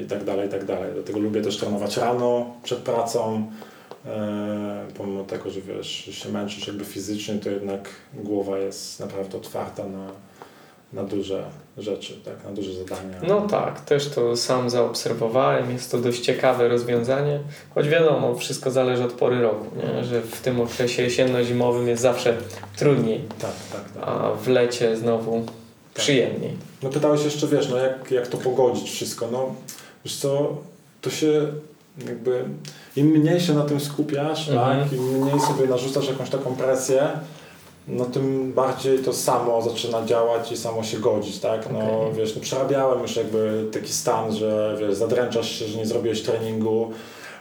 [0.02, 0.90] i tak dalej, i tak dalej.
[0.94, 3.50] Dlatego lubię też trenować rano, przed pracą.
[4.06, 9.84] E, pomimo tego, że wiesz, się męczysz jakby fizycznie, to jednak głowa jest naprawdę otwarta
[9.84, 10.06] na,
[10.96, 11.44] na duże
[11.78, 13.16] rzeczy, tak, na duże zadania.
[13.28, 15.70] No tak, też to sam zaobserwowałem.
[15.72, 17.40] Jest to dość ciekawe rozwiązanie,
[17.74, 20.04] choć wiadomo, wszystko zależy od pory roku, nie?
[20.04, 22.36] że w tym okresie jesienno-zimowym jest zawsze
[22.76, 24.08] trudniej, Tak, tak, tak.
[24.08, 25.46] a w lecie znowu
[25.94, 26.56] przyjemniej.
[26.82, 29.54] No pytałeś jeszcze, wiesz, no jak, jak to pogodzić wszystko, no
[30.04, 30.56] wiesz co,
[31.00, 31.46] to się
[32.06, 32.44] jakby,
[32.96, 34.80] im mniej się na tym skupiasz, Mhm.
[34.80, 37.08] tak, im mniej sobie narzucasz jakąś taką presję,
[37.88, 42.12] no tym bardziej to samo zaczyna działać i samo się godzić, tak, no Okej.
[42.14, 46.90] wiesz, no przerabiałem już jakby taki stan, że wiesz, zadręczasz się, że nie zrobiłeś treningu,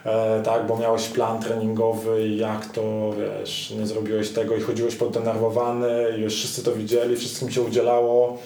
[0.04, 2.82] e, tak, bo miałeś plan treningowy i jak to,
[3.18, 8.38] wiesz, nie zrobiłeś tego i chodziłeś poddenerwowany i już wszyscy to widzieli, wszystkim się udzielało,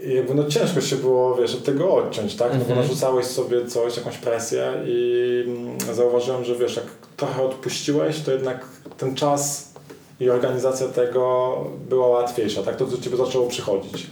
[0.00, 2.52] i jakby no ciężko się było, wiesz, od tego odciąć, tak?
[2.52, 2.80] No bo Mhm.
[2.80, 6.84] narzucałeś sobie coś, jakąś presję i mm, zauważyłem, że wiesz, jak
[7.16, 8.66] trochę odpuściłeś, to jednak
[8.98, 9.72] ten czas
[10.20, 11.56] i organizacja tego
[11.88, 12.76] była łatwiejsza, tak?
[12.76, 14.06] To do ciebie zaczęło przychodzić.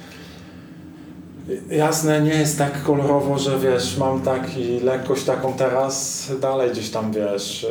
[1.70, 6.90] Jasne, nie jest tak kolorowo, że wiesz, mam tak i lekkość taką teraz, dalej gdzieś
[6.90, 7.66] tam wiesz,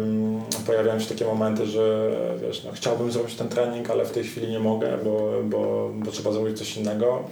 [0.00, 2.10] ym, pojawiają się takie momenty, że
[2.42, 6.10] wiesz, no, chciałbym zrobić ten trening, ale w tej chwili nie mogę, bo, bo, bo
[6.10, 7.24] trzeba zrobić coś innego.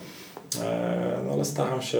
[0.64, 1.98] E, no ale staram się,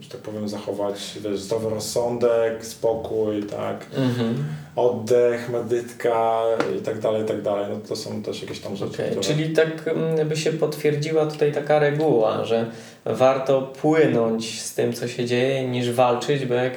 [0.00, 4.44] że tak powiem, zachować wiesz, zdrowy rozsądek, spokój, tak, Mhm.
[4.76, 6.42] oddech, medytka
[6.78, 7.66] i tak dalej, i tak dalej.
[7.70, 9.06] No to są też jakieś tam rzeczy, Okay.
[9.06, 9.22] które...
[9.22, 12.66] Czyli tak mm, by się potwierdziła tutaj taka reguła, że
[13.04, 16.72] warto płynąć z tym, co się dzieje, niż walczyć, bo jak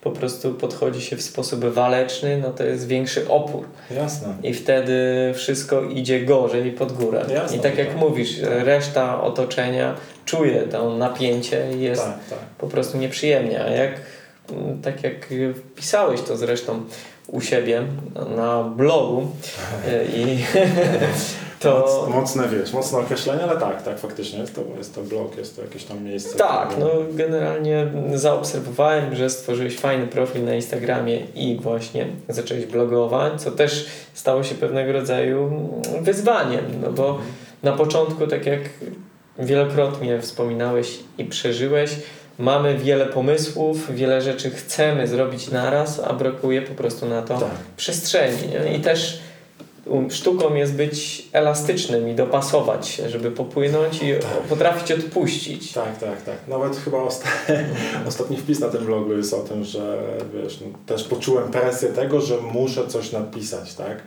[0.00, 3.64] po prostu podchodzi się w sposób waleczny, no to jest większy opór.
[3.90, 4.34] Jasne.
[4.42, 4.94] I wtedy
[5.34, 7.24] wszystko idzie gorzej pod górę.
[7.34, 7.96] Jasne, I tak jak tak.
[7.96, 12.38] mówisz, reszta otoczenia czuje to napięcie i jest Tak, tak.
[12.58, 13.64] po prostu nieprzyjemnie.
[13.64, 13.90] A jak,
[14.52, 15.14] mm, tak jak
[15.76, 16.82] pisałeś to zresztą
[17.26, 17.82] u siebie
[18.36, 19.22] na blogu
[19.88, 20.38] y, i
[21.60, 22.06] to...
[22.08, 25.56] Moc, mocne, wiesz, mocne określenie, ale tak, tak, faktycznie jest to, jest to blog, jest
[25.56, 26.38] to jakieś tam miejsce.
[26.38, 33.42] Tak, które- no generalnie zaobserwowałem, że stworzyłeś fajny profil na Instagramie i właśnie zacząłeś blogować,
[33.42, 35.50] co też stało się pewnego rodzaju
[36.00, 37.18] wyzwaniem, no bo
[37.62, 38.60] na początku, tak jak
[39.38, 41.90] wielokrotnie wspominałeś i przeżyłeś,
[42.38, 47.48] mamy wiele pomysłów, wiele rzeczy chcemy zrobić naraz, a brakuje po prostu na to Tak.
[47.76, 48.38] przestrzeni.
[48.76, 49.18] I też
[50.10, 54.30] sztuką jest być elastycznym i dopasować się, żeby popłynąć i Tak.
[54.48, 55.72] potrafić odpuścić.
[55.72, 56.36] Tak, tak, tak.
[56.48, 57.28] Nawet chyba osta
[58.08, 59.98] ostatni wpis na tym blogu jest o tym, że
[60.34, 63.98] wiesz, no, też poczułem presję tego, że muszę coś napisać, tak?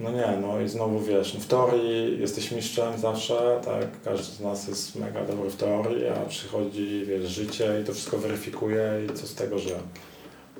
[0.00, 4.02] No nie, no i znowu wiesz, no w teorii jesteś mistrzem zawsze, tak?
[4.04, 8.18] Każdy z nas jest mega dobry w teorii, a przychodzi, wiesz, życie i to wszystko
[8.18, 9.78] weryfikuje i co z tego, że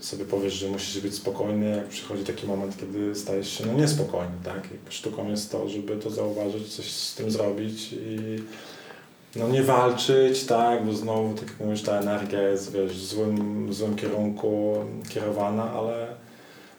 [0.00, 4.34] sobie powiesz, że musisz być spokojny, jak przychodzi taki moment, kiedy stajesz się no niespokojny,
[4.44, 4.68] tak?
[4.88, 8.18] Sztuką jest to, żeby to zauważyć, coś z tym zrobić i
[9.36, 13.66] no nie walczyć, tak, bo znowu, tak jak mówisz, ta energia jest, wiesz, w złym,
[13.68, 14.74] w złym kierunku
[15.08, 16.06] kierowana, ale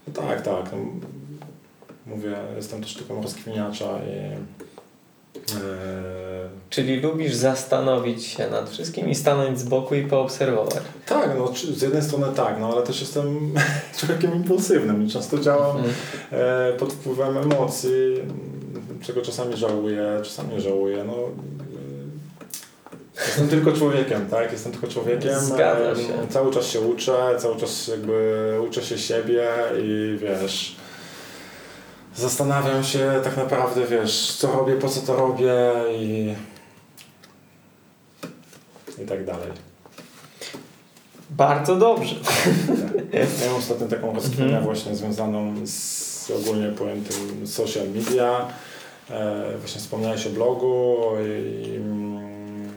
[0.08, 0.78] no tak, tak, no,
[2.06, 4.36] mówię, jestem też sztuką rozkminiacza i
[5.56, 10.76] e, Czyli lubisz zastanowić się nad wszystkim i stanąć z boku i poobserwować.
[11.06, 13.54] tak, no z jednej strony tak, no ale też jestem
[13.98, 15.90] człowiekiem impulsywnym i często działam Mm.
[16.80, 18.16] pod wpływem emocji,
[19.02, 21.04] czego czasami żałuję, czasami nie żałuję.
[21.08, 24.52] No, e, jestem tylko człowiekiem, tak?
[24.52, 25.32] Jestem tylko człowiekiem.
[25.96, 26.28] Się.
[26.30, 29.48] Cały czas się uczę, cały czas jakby uczę się siebie
[29.84, 30.76] i wiesz.
[32.16, 35.54] Zastanawiam się tak naprawdę, wiesz, co robię, po co to robię
[35.92, 36.34] i,
[39.04, 39.52] i tak dalej.
[41.30, 42.16] Bardzo dobrze.
[43.14, 44.64] Ja mam ostatnio taką rozkminę Mhm.
[44.64, 48.48] właśnie związaną z ogólnie pojętym social media.
[49.10, 50.96] E, właśnie wspomniałeś o blogu
[51.66, 52.70] i, mm,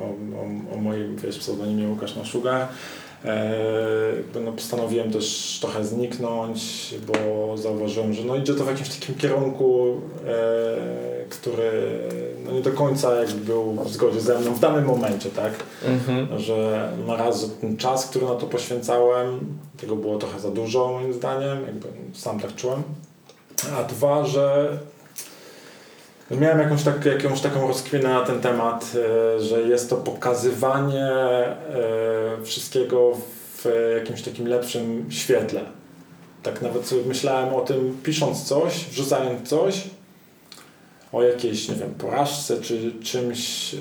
[0.00, 0.04] o,
[0.40, 2.68] o, o moim wiesz, pseudonimie Łukasz Naszuga.
[3.24, 6.60] E, no, postanowiłem też trochę zniknąć,
[7.06, 11.70] bo zauważyłem, że no, idzie to w jakimś takim kierunku, e, który
[12.44, 15.52] no, nie do końca jakby był w zgodzie ze mną w danym momencie, tak?
[15.86, 16.38] Mhm.
[16.38, 21.12] Że na raz ten czas, który na to poświęcałem, tego było trochę za dużo moim
[21.12, 22.82] zdaniem, jakby sam tak czułem.
[23.78, 24.78] A dwa, że
[26.36, 28.92] miałem jakąś, tak, jakąś taką rozkminę na ten temat,
[29.36, 31.56] e, że jest to pokazywanie e,
[32.44, 33.12] wszystkiego
[33.56, 33.66] w
[33.96, 35.60] jakimś takim lepszym świetle.
[36.42, 39.82] Tak nawet myślałem o tym, pisząc coś, wrzucając coś,
[41.12, 43.78] o jakiejś, nie wiem, porażce czy czymś, e,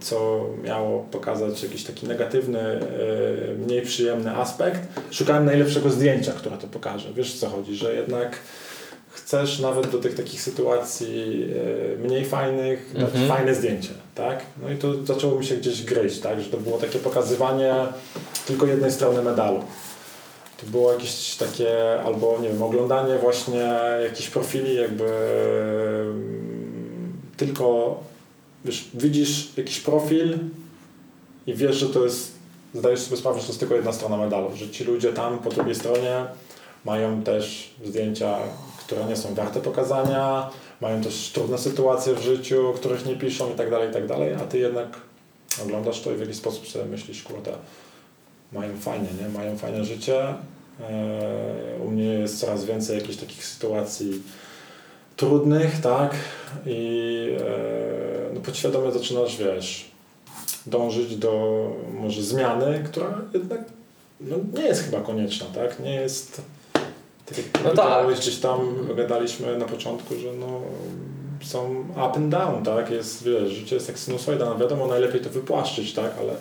[0.00, 2.80] co miało pokazać jakiś taki negatywny,
[3.58, 4.80] mniej przyjemny aspekt.
[5.10, 7.12] Szukałem najlepszego zdjęcia, które to pokaże.
[7.12, 8.38] Wiesz o co chodzi, że jednak
[9.26, 11.44] chcesz nawet do tych takich sytuacji
[11.96, 13.28] e, mniej fajnych dać Mhm.
[13.28, 14.42] fajne zdjęcie, tak?
[14.62, 16.40] No i to zaczęło mi się gdzieś gryźć, tak?
[16.40, 17.74] Że to było takie pokazywanie
[18.46, 19.60] tylko jednej strony medalu.
[20.60, 23.70] To było jakieś takie, albo nie wiem, oglądanie właśnie
[24.02, 25.04] jakichś profili, jakby
[26.10, 27.96] mm, tylko
[28.64, 30.38] wiesz, widzisz jakiś profil
[31.46, 32.32] i wiesz, że to jest,
[32.74, 35.50] zdajesz sobie sprawę, że to jest tylko jedna strona medalu, że ci ludzie tam po
[35.50, 36.24] drugiej stronie
[36.84, 38.38] mają też zdjęcia,
[38.86, 43.54] które nie są warte pokazania, mają też trudne sytuacje w życiu, których nie piszą i
[43.54, 44.04] tak dalej, i tak
[44.40, 44.88] a ty jednak
[45.64, 47.52] oglądasz to i w jakiś sposób sobie myślisz, kurde,
[48.52, 49.28] mają fajnie, nie?
[49.28, 50.34] Mają fajne życie.
[50.80, 54.22] Eee, U mnie jest coraz więcej jakichś takich sytuacji
[55.16, 56.14] trudnych, tak?
[56.66, 59.90] I eee, no podświadomie zaczynasz, wiesz,
[60.66, 63.60] dążyć do może zmiany, która jednak
[64.20, 65.80] no, nie jest chyba konieczna, tak?
[65.80, 66.42] Nie jest...
[67.26, 68.16] Tak jak No tak.
[68.18, 68.58] gdzieś tam
[68.96, 70.60] gadaliśmy na początku, że no
[71.44, 72.90] są up and down, tak?
[72.90, 76.10] Jest, wiesz, życie jest jak sinusoida, no wiadomo, najlepiej to wypłaszczyć, tak?
[76.20, 76.32] Ale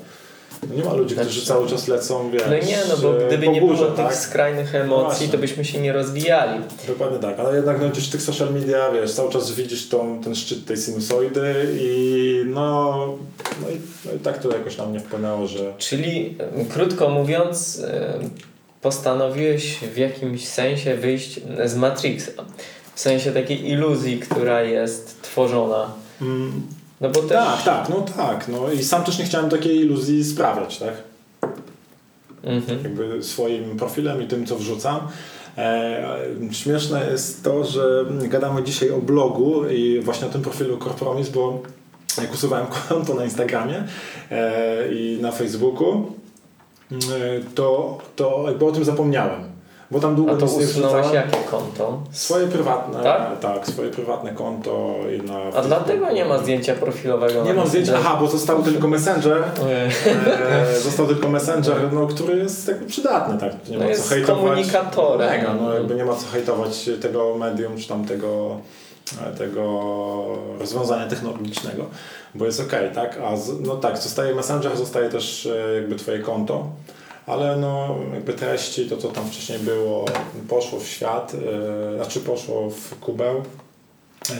[0.69, 3.27] no nie ma ludzi, którzy Znaczy- cały czas lecą, wiesz, No nie, no bo e,
[3.27, 4.07] gdyby nie górze, było tak?
[4.09, 5.27] tych skrajnych emocji, Właśnie.
[5.27, 6.61] to byśmy się nie rozwijali.
[6.87, 10.21] Dokładnie tak, ale jednak no, gdzieś w tych social media, wiesz, cały czas widzisz tą,
[10.23, 12.95] ten szczyt tej sinusoidy i no,
[13.61, 17.79] no, i, no i tak to jakoś na mnie wpłynęło, że Czyli em, krótko mówiąc,
[17.87, 18.29] em,
[18.85, 22.31] postanowiłeś w jakimś sensie wyjść z Matrixa.
[22.95, 25.93] W sensie takiej iluzji, która jest tworzona.
[26.21, 26.61] mm,
[27.01, 27.29] No bo też.
[27.29, 30.93] tak, tak, no tak, no i sam też nie chciałem takiej iluzji sprawiać, tak?
[32.43, 32.83] Mhm.
[32.83, 34.99] jakby swoim profilem i tym, co wrzucam.
[35.57, 36.17] E,
[36.51, 41.61] śmieszne jest to, że gadamy dzisiaj o blogu i właśnie o tym profilu Corpromis, bo
[42.21, 43.83] jak usuwałem konto na Instagramie
[44.31, 46.11] e, i na Facebooku,
[47.55, 49.55] to, to jakby o tym zapomniałem.
[49.91, 51.99] Bo tam długo A to usunąłeś jakie konto?
[52.11, 53.39] Swoje prywatne, Tak?
[53.39, 53.67] tak?
[53.67, 58.17] swoje prywatne konto i na A dlatego nie ma zdjęcia profilowego Nie mam zdjęcia, aha,
[58.21, 59.43] bo został tylko Messenger.
[60.49, 63.69] E, został tylko Messenger, no, który jest jakby przydatny, tak?
[63.69, 64.41] Nie No ma jest co hejtować.
[64.43, 65.29] komunikatorem.
[65.29, 68.05] Mega, no jakby nie ma co hejtować tego medium, czy tam
[69.05, 71.85] tego, e, tego rozwiązania technologicznego,
[72.35, 73.19] bo jest okej, tak?
[73.23, 76.67] A z, no tak, zostaje Messenger, zostaje też e, jakby twoje konto,
[77.27, 80.05] ale no jakby treści, to co tam wcześniej było,
[80.49, 81.33] poszło w świat,
[81.93, 83.43] e, znaczy poszło w kubeł.
[84.31, 84.35] E,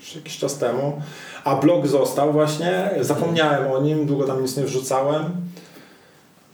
[0.00, 1.02] już jakiś czas temu.
[1.44, 5.24] A blog został właśnie, zapomniałem o nim, długo tam nic nie wrzucałem.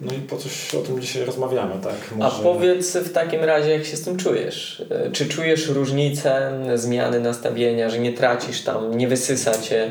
[0.01, 1.95] No i po coś o tym dzisiaj rozmawiamy, tak?
[2.23, 4.83] A powiedz w takim razie, jak się z tym czujesz?
[4.91, 9.91] E, Czy czujesz różnicę, zmiany nastawienia, że nie tracisz tam, nie wysysa cię?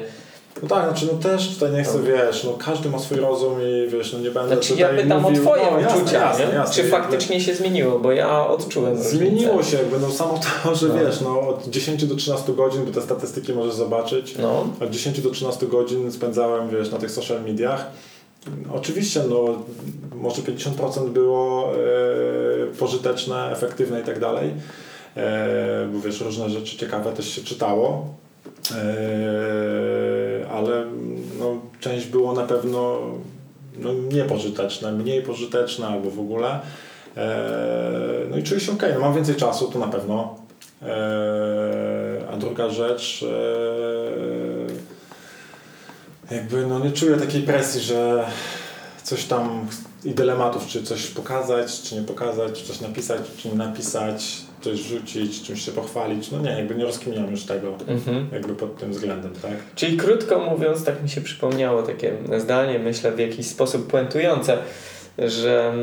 [0.64, 3.88] No tak, znaczy no też tutaj nie chcę, wiesz, no każdy ma swój rozum i
[3.92, 5.42] wiesz, no nie będę Znaczy tutaj ja pytam mówił...
[5.42, 6.54] o twoje no, jasne, uczucia, jasne, nie?
[6.54, 6.76] jasne.
[6.84, 9.72] czy faktycznie się zmieniło, bo ja odczułem Zmieniło różnicę.
[9.72, 10.94] się jakby, no samo to, że No.
[11.00, 15.22] wiesz, no od 10 do 13 godzin, bo te statystyki możesz zobaczyć, No, Od 10
[15.22, 17.86] do 13 godzin spędzałem, wiesz, na tych social mediach.
[18.74, 19.64] Oczywiście, no,
[20.16, 21.78] może 50% było e,
[22.80, 24.54] pożyteczne, efektywne i tak dalej,
[25.16, 28.08] e, bo wiesz, różne rzeczy ciekawe też się czytało,
[28.72, 30.86] e, ale
[31.40, 33.00] no, część było na pewno
[33.78, 36.60] no, niepożyteczne, mniej pożyteczne albo w ogóle.
[38.30, 40.36] No i czuję się ok, no, mam więcej czasu, to na pewno.
[42.34, 43.26] A druga rzecz,
[46.32, 48.26] jakby no nie czuję takiej presji, że
[49.04, 49.68] coś tam
[50.06, 54.80] i dylematów, czy coś pokazać, czy nie pokazać, czy coś napisać, czy nie napisać, coś
[54.80, 56.32] rzucić, czymś się pochwalić.
[56.32, 58.28] No nie, jakby nie rozkminiam już tego mhm.
[58.32, 59.52] jakby pod tym względem, tak?
[59.76, 64.58] Czyli krótko mówiąc, tak mi się przypomniało takie zdanie, myślę w jakiś sposób puentujące.
[65.18, 65.74] Że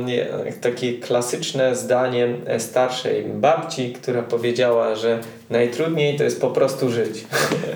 [0.60, 2.28] takie klasyczne zdanie
[2.58, 5.18] starszej babci, która powiedziała, że
[5.50, 7.24] najtrudniej to jest po prostu żyć.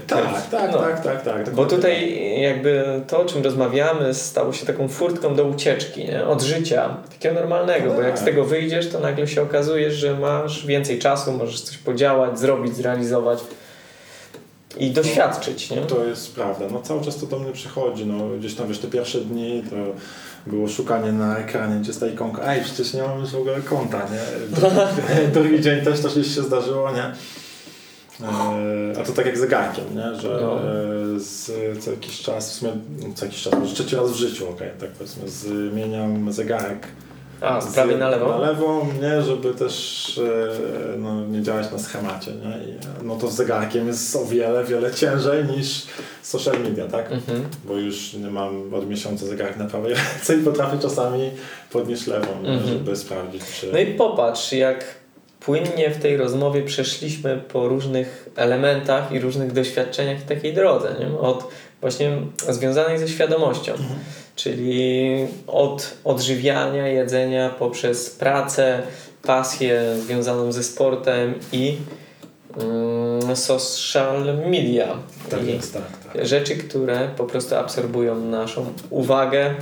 [0.06, 0.78] Tak, tak, No.
[0.78, 1.44] tak, tak, tak.
[1.44, 6.26] Bo dokładnie tutaj jakby to, o czym rozmawiamy, stało się taką furtką do ucieczki, nie?
[6.26, 8.28] od życia, takiego normalnego, bo jak z Tak.
[8.28, 13.38] tego wyjdziesz, to nagle się okazuje, że masz więcej czasu, możesz coś podziałać, zrobić, zrealizować
[14.76, 15.70] i doświadczyć.
[15.70, 15.76] Nie?
[15.76, 16.64] To jest prawda.
[16.72, 18.06] No cały czas to do mnie przychodzi.
[18.06, 19.76] No, gdzieś tam wiesz, te pierwsze dni to
[20.48, 22.42] było szukanie na ekranie, gdzie jest ta ikonka.
[22.52, 24.22] Ej, przecież nie mam już w ogóle konta, nie?
[25.34, 27.04] Drugi- dzień też to się zdarzyło, nie?
[28.26, 30.20] E, A to tak jak zegarkiem, nie?
[30.20, 30.60] Że No.
[30.60, 31.50] e, z,
[31.84, 32.72] co jakiś czas, w sumie
[33.02, 36.86] no, co jakiś czas, może trzeci raz w życiu, okej, tak powiedzmy, zmieniam zegarek
[37.40, 38.28] A, z prawej na lewą?
[38.28, 40.20] Na lewą, nie, żeby też
[40.94, 42.72] e, no, nie działać na schemacie, nie?
[42.72, 45.86] I, no to z zegarkiem jest o wiele, wiele ciężej niż
[46.22, 47.12] social media, tak?
[47.12, 47.44] Mhm.
[47.64, 51.30] Bo już nie mam od miesiąca zegarek na prawej ręce i potrafię czasami
[51.72, 52.32] podnieść lewą?
[52.44, 52.66] Mhm.
[52.66, 53.72] żeby sprawdzić, czy...
[53.72, 54.84] No i popatrz, jak
[55.40, 61.18] płynnie w tej rozmowie przeszliśmy po różnych elementach i różnych doświadczeniach w takiej drodze, nie?
[61.18, 61.48] od
[61.80, 62.18] właśnie
[62.48, 63.72] związanej ze świadomością,
[64.36, 68.82] czyli od odżywiania, jedzenia poprzez pracę,
[69.22, 71.76] pasję związaną ze sportem i
[72.60, 74.96] mm, social media.
[75.30, 75.97] tak I jest, tak.
[76.22, 79.54] Rzeczy, które po prostu absorbują naszą uwagę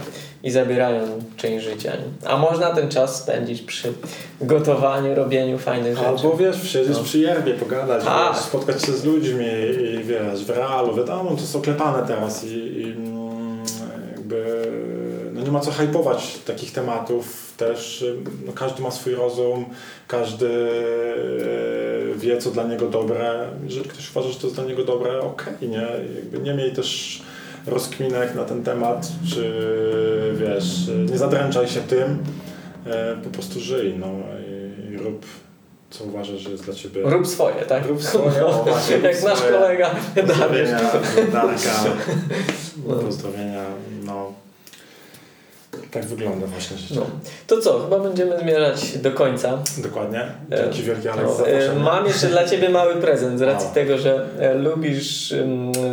[0.42, 1.02] i zabierają
[1.36, 1.92] część życia.
[2.26, 3.92] A można ten czas spędzić przy
[4.40, 6.08] gotowaniu, robieniu fajnych rzeczy.
[6.08, 7.04] Albo wiesz, siedzieć No.
[7.04, 7.18] przy
[7.60, 8.34] pogadać, Tak.
[8.34, 9.46] wiesz, spotkać się z ludźmi
[9.94, 13.58] i wiesz, w realu, wiadomo, to jest oklepane teraz i, i mm,
[14.16, 14.66] jakby
[15.46, 18.04] nie ma co hypować takich tematów też,
[18.46, 19.64] no każdy ma swój rozum,
[20.08, 20.48] każdy
[22.14, 25.20] e, wie, co dla niego dobre, jeżeli ktoś uważa, że to jest dla niego dobre,
[25.20, 25.86] okej, nie,
[26.16, 27.22] jakby nie miej też
[27.66, 29.52] rozkminek na ten temat, czy
[30.34, 32.18] wiesz, nie zadręczaj się tym,
[32.86, 34.06] e, po prostu żyj, no
[34.90, 35.26] i, rób
[35.90, 37.02] co uważasz, że jest dla Ciebie...
[37.04, 37.86] Rób swoje, tak?
[37.86, 40.28] Rób swoje, o, właśnie, Jak nasz kolega Dariusz.
[40.28, 40.80] Pozdrowienia,
[41.32, 41.84] Darka,
[42.88, 42.94] No.
[42.94, 43.95] pozdrowienia, no.
[45.90, 46.94] Tak wygląda właśnie życie.
[46.94, 47.06] No.
[47.46, 49.58] To co, chyba będziemy zmierzać do końca.
[49.78, 50.20] Dokładnie.
[50.52, 51.74] E, Dzięki wielkie Alex No, za e.
[51.74, 55.34] Mam jeszcze dla Ciebie mały prezent z racji tego, że e, lubisz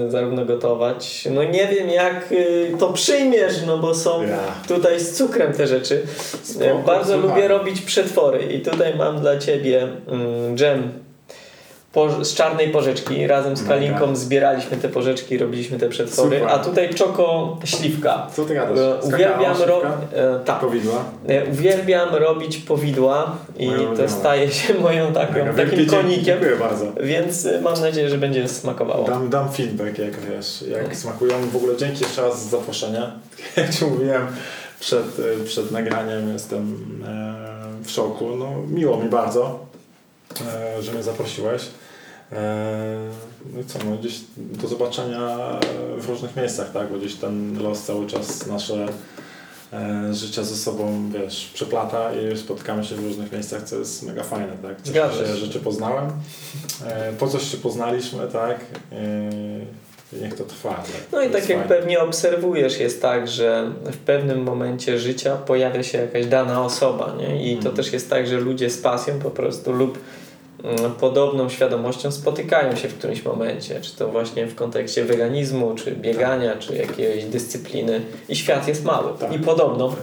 [0.08, 1.28] zarówno gotować.
[1.32, 4.38] No nie wiem jak y, to przyjmiesz, no bo są Ja.
[4.68, 6.02] tutaj z cukrem te rzeczy.
[6.44, 11.03] Spoko, Bardzo lubię robić przetwory i tutaj mam dla Ciebie mm, dżem
[11.94, 13.28] po, z czarnej porzeczki.
[13.28, 13.68] Razem z.
[13.68, 16.40] Kalinką zbieraliśmy te porzeczki, robiliśmy te przetwory.
[16.40, 16.54] Super.
[16.56, 18.28] A tutaj czoko śliwka.
[18.36, 18.78] Co Ty gadasz?
[18.80, 19.82] E, Uwielbiam ro-
[20.14, 20.60] e, tak.
[20.60, 21.04] Powidła?
[21.28, 25.54] E, Uwielbiam robić powidła i to staje się moją taką, Mega.
[25.54, 26.24] takim Wielkie konikiem.
[26.26, 26.86] Dziękuję bardzo.
[27.04, 29.08] Więc mam nadzieję, że będzie smakowało.
[29.08, 31.34] Dam, dam feedback, jak wiesz, jak smakują.
[31.52, 33.02] W ogóle dzięki jeszcze raz za zaproszenie.
[33.58, 34.28] Jak Ci mówiłem
[34.80, 35.06] przed,
[35.46, 36.78] przed nagraniem, jestem
[37.84, 38.36] w szoku.
[38.36, 39.60] No, miło mi bardzo,
[40.82, 41.62] że mnie zaprosiłeś.
[42.36, 42.98] E,
[43.54, 45.38] no i co, no gdzieś do zobaczenia
[45.98, 46.92] w różnych miejscach, tak?
[46.92, 48.86] Bo gdzieś ten los cały czas nasze
[49.74, 54.24] e, życia ze sobą, wiesz, przeplata i spotykamy się w różnych miejscach, co jest mega
[54.24, 54.82] fajne, tak?
[54.84, 56.06] Cieszę się, że Cię poznałem.
[56.86, 58.60] E, po coś się poznaliśmy, tak?
[60.14, 60.70] I niech to trwa.
[60.74, 60.86] Tak?
[61.12, 61.64] No i tak jak fajne.
[61.76, 67.52] pewnie obserwujesz, jest tak, że w pewnym momencie życia pojawia się jakaś dana osoba, nie?
[67.52, 67.76] I to Mhm.
[67.76, 70.00] też jest tak, że ludzie z pasją po prostu lub
[71.00, 76.56] podobną świadomością spotykają się w którymś momencie, czy to właśnie w kontekście weganizmu, czy biegania,
[76.58, 79.18] czy jakiejś dyscypliny i świat jest mały.
[79.20, 79.34] Tak.
[79.34, 79.96] I podobno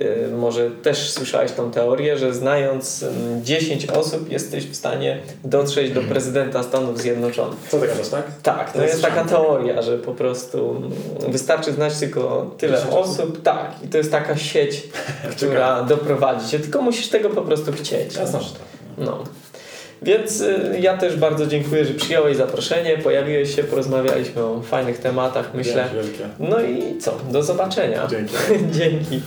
[0.00, 5.92] y, może też słyszałeś tą teorię, że znając mm, 10 osób jesteś w stanie dotrzeć
[5.92, 7.58] do prezydenta Stanów Zjednoczonych.
[7.68, 8.24] Co ty gadasz, tak?
[8.42, 12.78] Tak, to To jest jest taka teoria, że po prostu mm, wystarczy znać tylko tyle
[12.78, 14.82] 10 osób, tak, i to jest taka sieć,
[15.36, 18.16] która doprowadzi cię, tylko musisz tego po prostu chcieć.
[18.16, 18.62] Jasne, że tak.
[18.98, 19.24] no.
[20.04, 25.54] Więc y, ja też bardzo dziękuję, że przyjąłeś zaproszenie, pojawiłeś się, porozmawialiśmy o fajnych tematach,
[25.54, 25.88] myślę.
[26.38, 28.06] No i co, do zobaczenia.
[28.06, 28.34] Dzięki.
[28.78, 29.20] Dzięki.